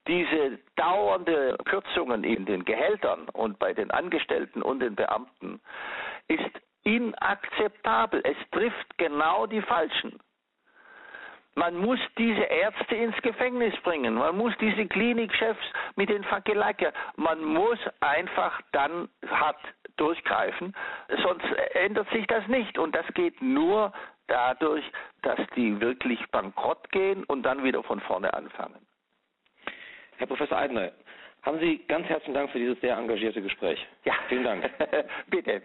Diese 0.08 0.60
dauernde 0.76 1.58
Kürzungen 1.66 2.24
in 2.24 2.46
den 2.46 2.64
Gehältern 2.64 3.28
und 3.30 3.60
bei 3.60 3.74
den 3.74 3.92
Angestellten 3.92 4.62
und 4.62 4.80
den 4.80 4.96
Beamten 4.96 5.60
ist 6.28 6.62
inakzeptabel. 6.84 8.22
Es 8.24 8.38
trifft 8.52 8.98
genau 8.98 9.46
die 9.46 9.62
Falschen. 9.62 10.20
Man 11.58 11.76
muss 11.76 12.00
diese 12.20 12.44
Ärzte 12.44 12.96
ins 12.96 13.20
Gefängnis 13.24 13.76
bringen. 13.82 14.14
Man 14.14 14.38
muss 14.38 14.54
diese 14.62 14.86
Klinikchefs 14.86 15.66
mit 15.96 16.08
den 16.08 16.24
Fackelacke. 16.24 16.94
Man 17.16 17.44
muss 17.44 17.80
einfach 18.00 18.62
dann 18.74 19.10
hart 19.28 19.58
durchgreifen. 19.96 20.76
Sonst 21.24 21.46
ändert 21.74 22.08
sich 22.12 22.28
das 22.28 22.48
nicht. 22.48 22.78
Und 22.78 22.94
das 22.96 23.08
geht 23.16 23.42
nur 23.42 23.92
dadurch, 24.28 24.86
dass 25.24 25.40
die 25.56 25.82
wirklich 25.82 26.24
bankrott 26.30 26.92
gehen 26.92 27.24
und 27.24 27.42
dann 27.42 27.64
wieder 27.64 27.82
von 27.82 28.02
vorne 28.02 28.32
anfangen. 28.36 28.86
Herr 30.18 30.28
Professor 30.28 30.60
Eidner, 30.60 30.92
haben 31.42 31.58
Sie 31.60 31.80
ganz 31.88 32.06
herzlichen 32.08 32.36
Dank 32.36 32.52
für 32.52 32.60
dieses 32.60 32.80
sehr 32.82 32.96
engagierte 32.96 33.42
Gespräch. 33.42 33.84
Ja. 34.06 34.14
Vielen 34.30 34.44
Dank. 34.44 34.70
Bitte. 35.28 35.64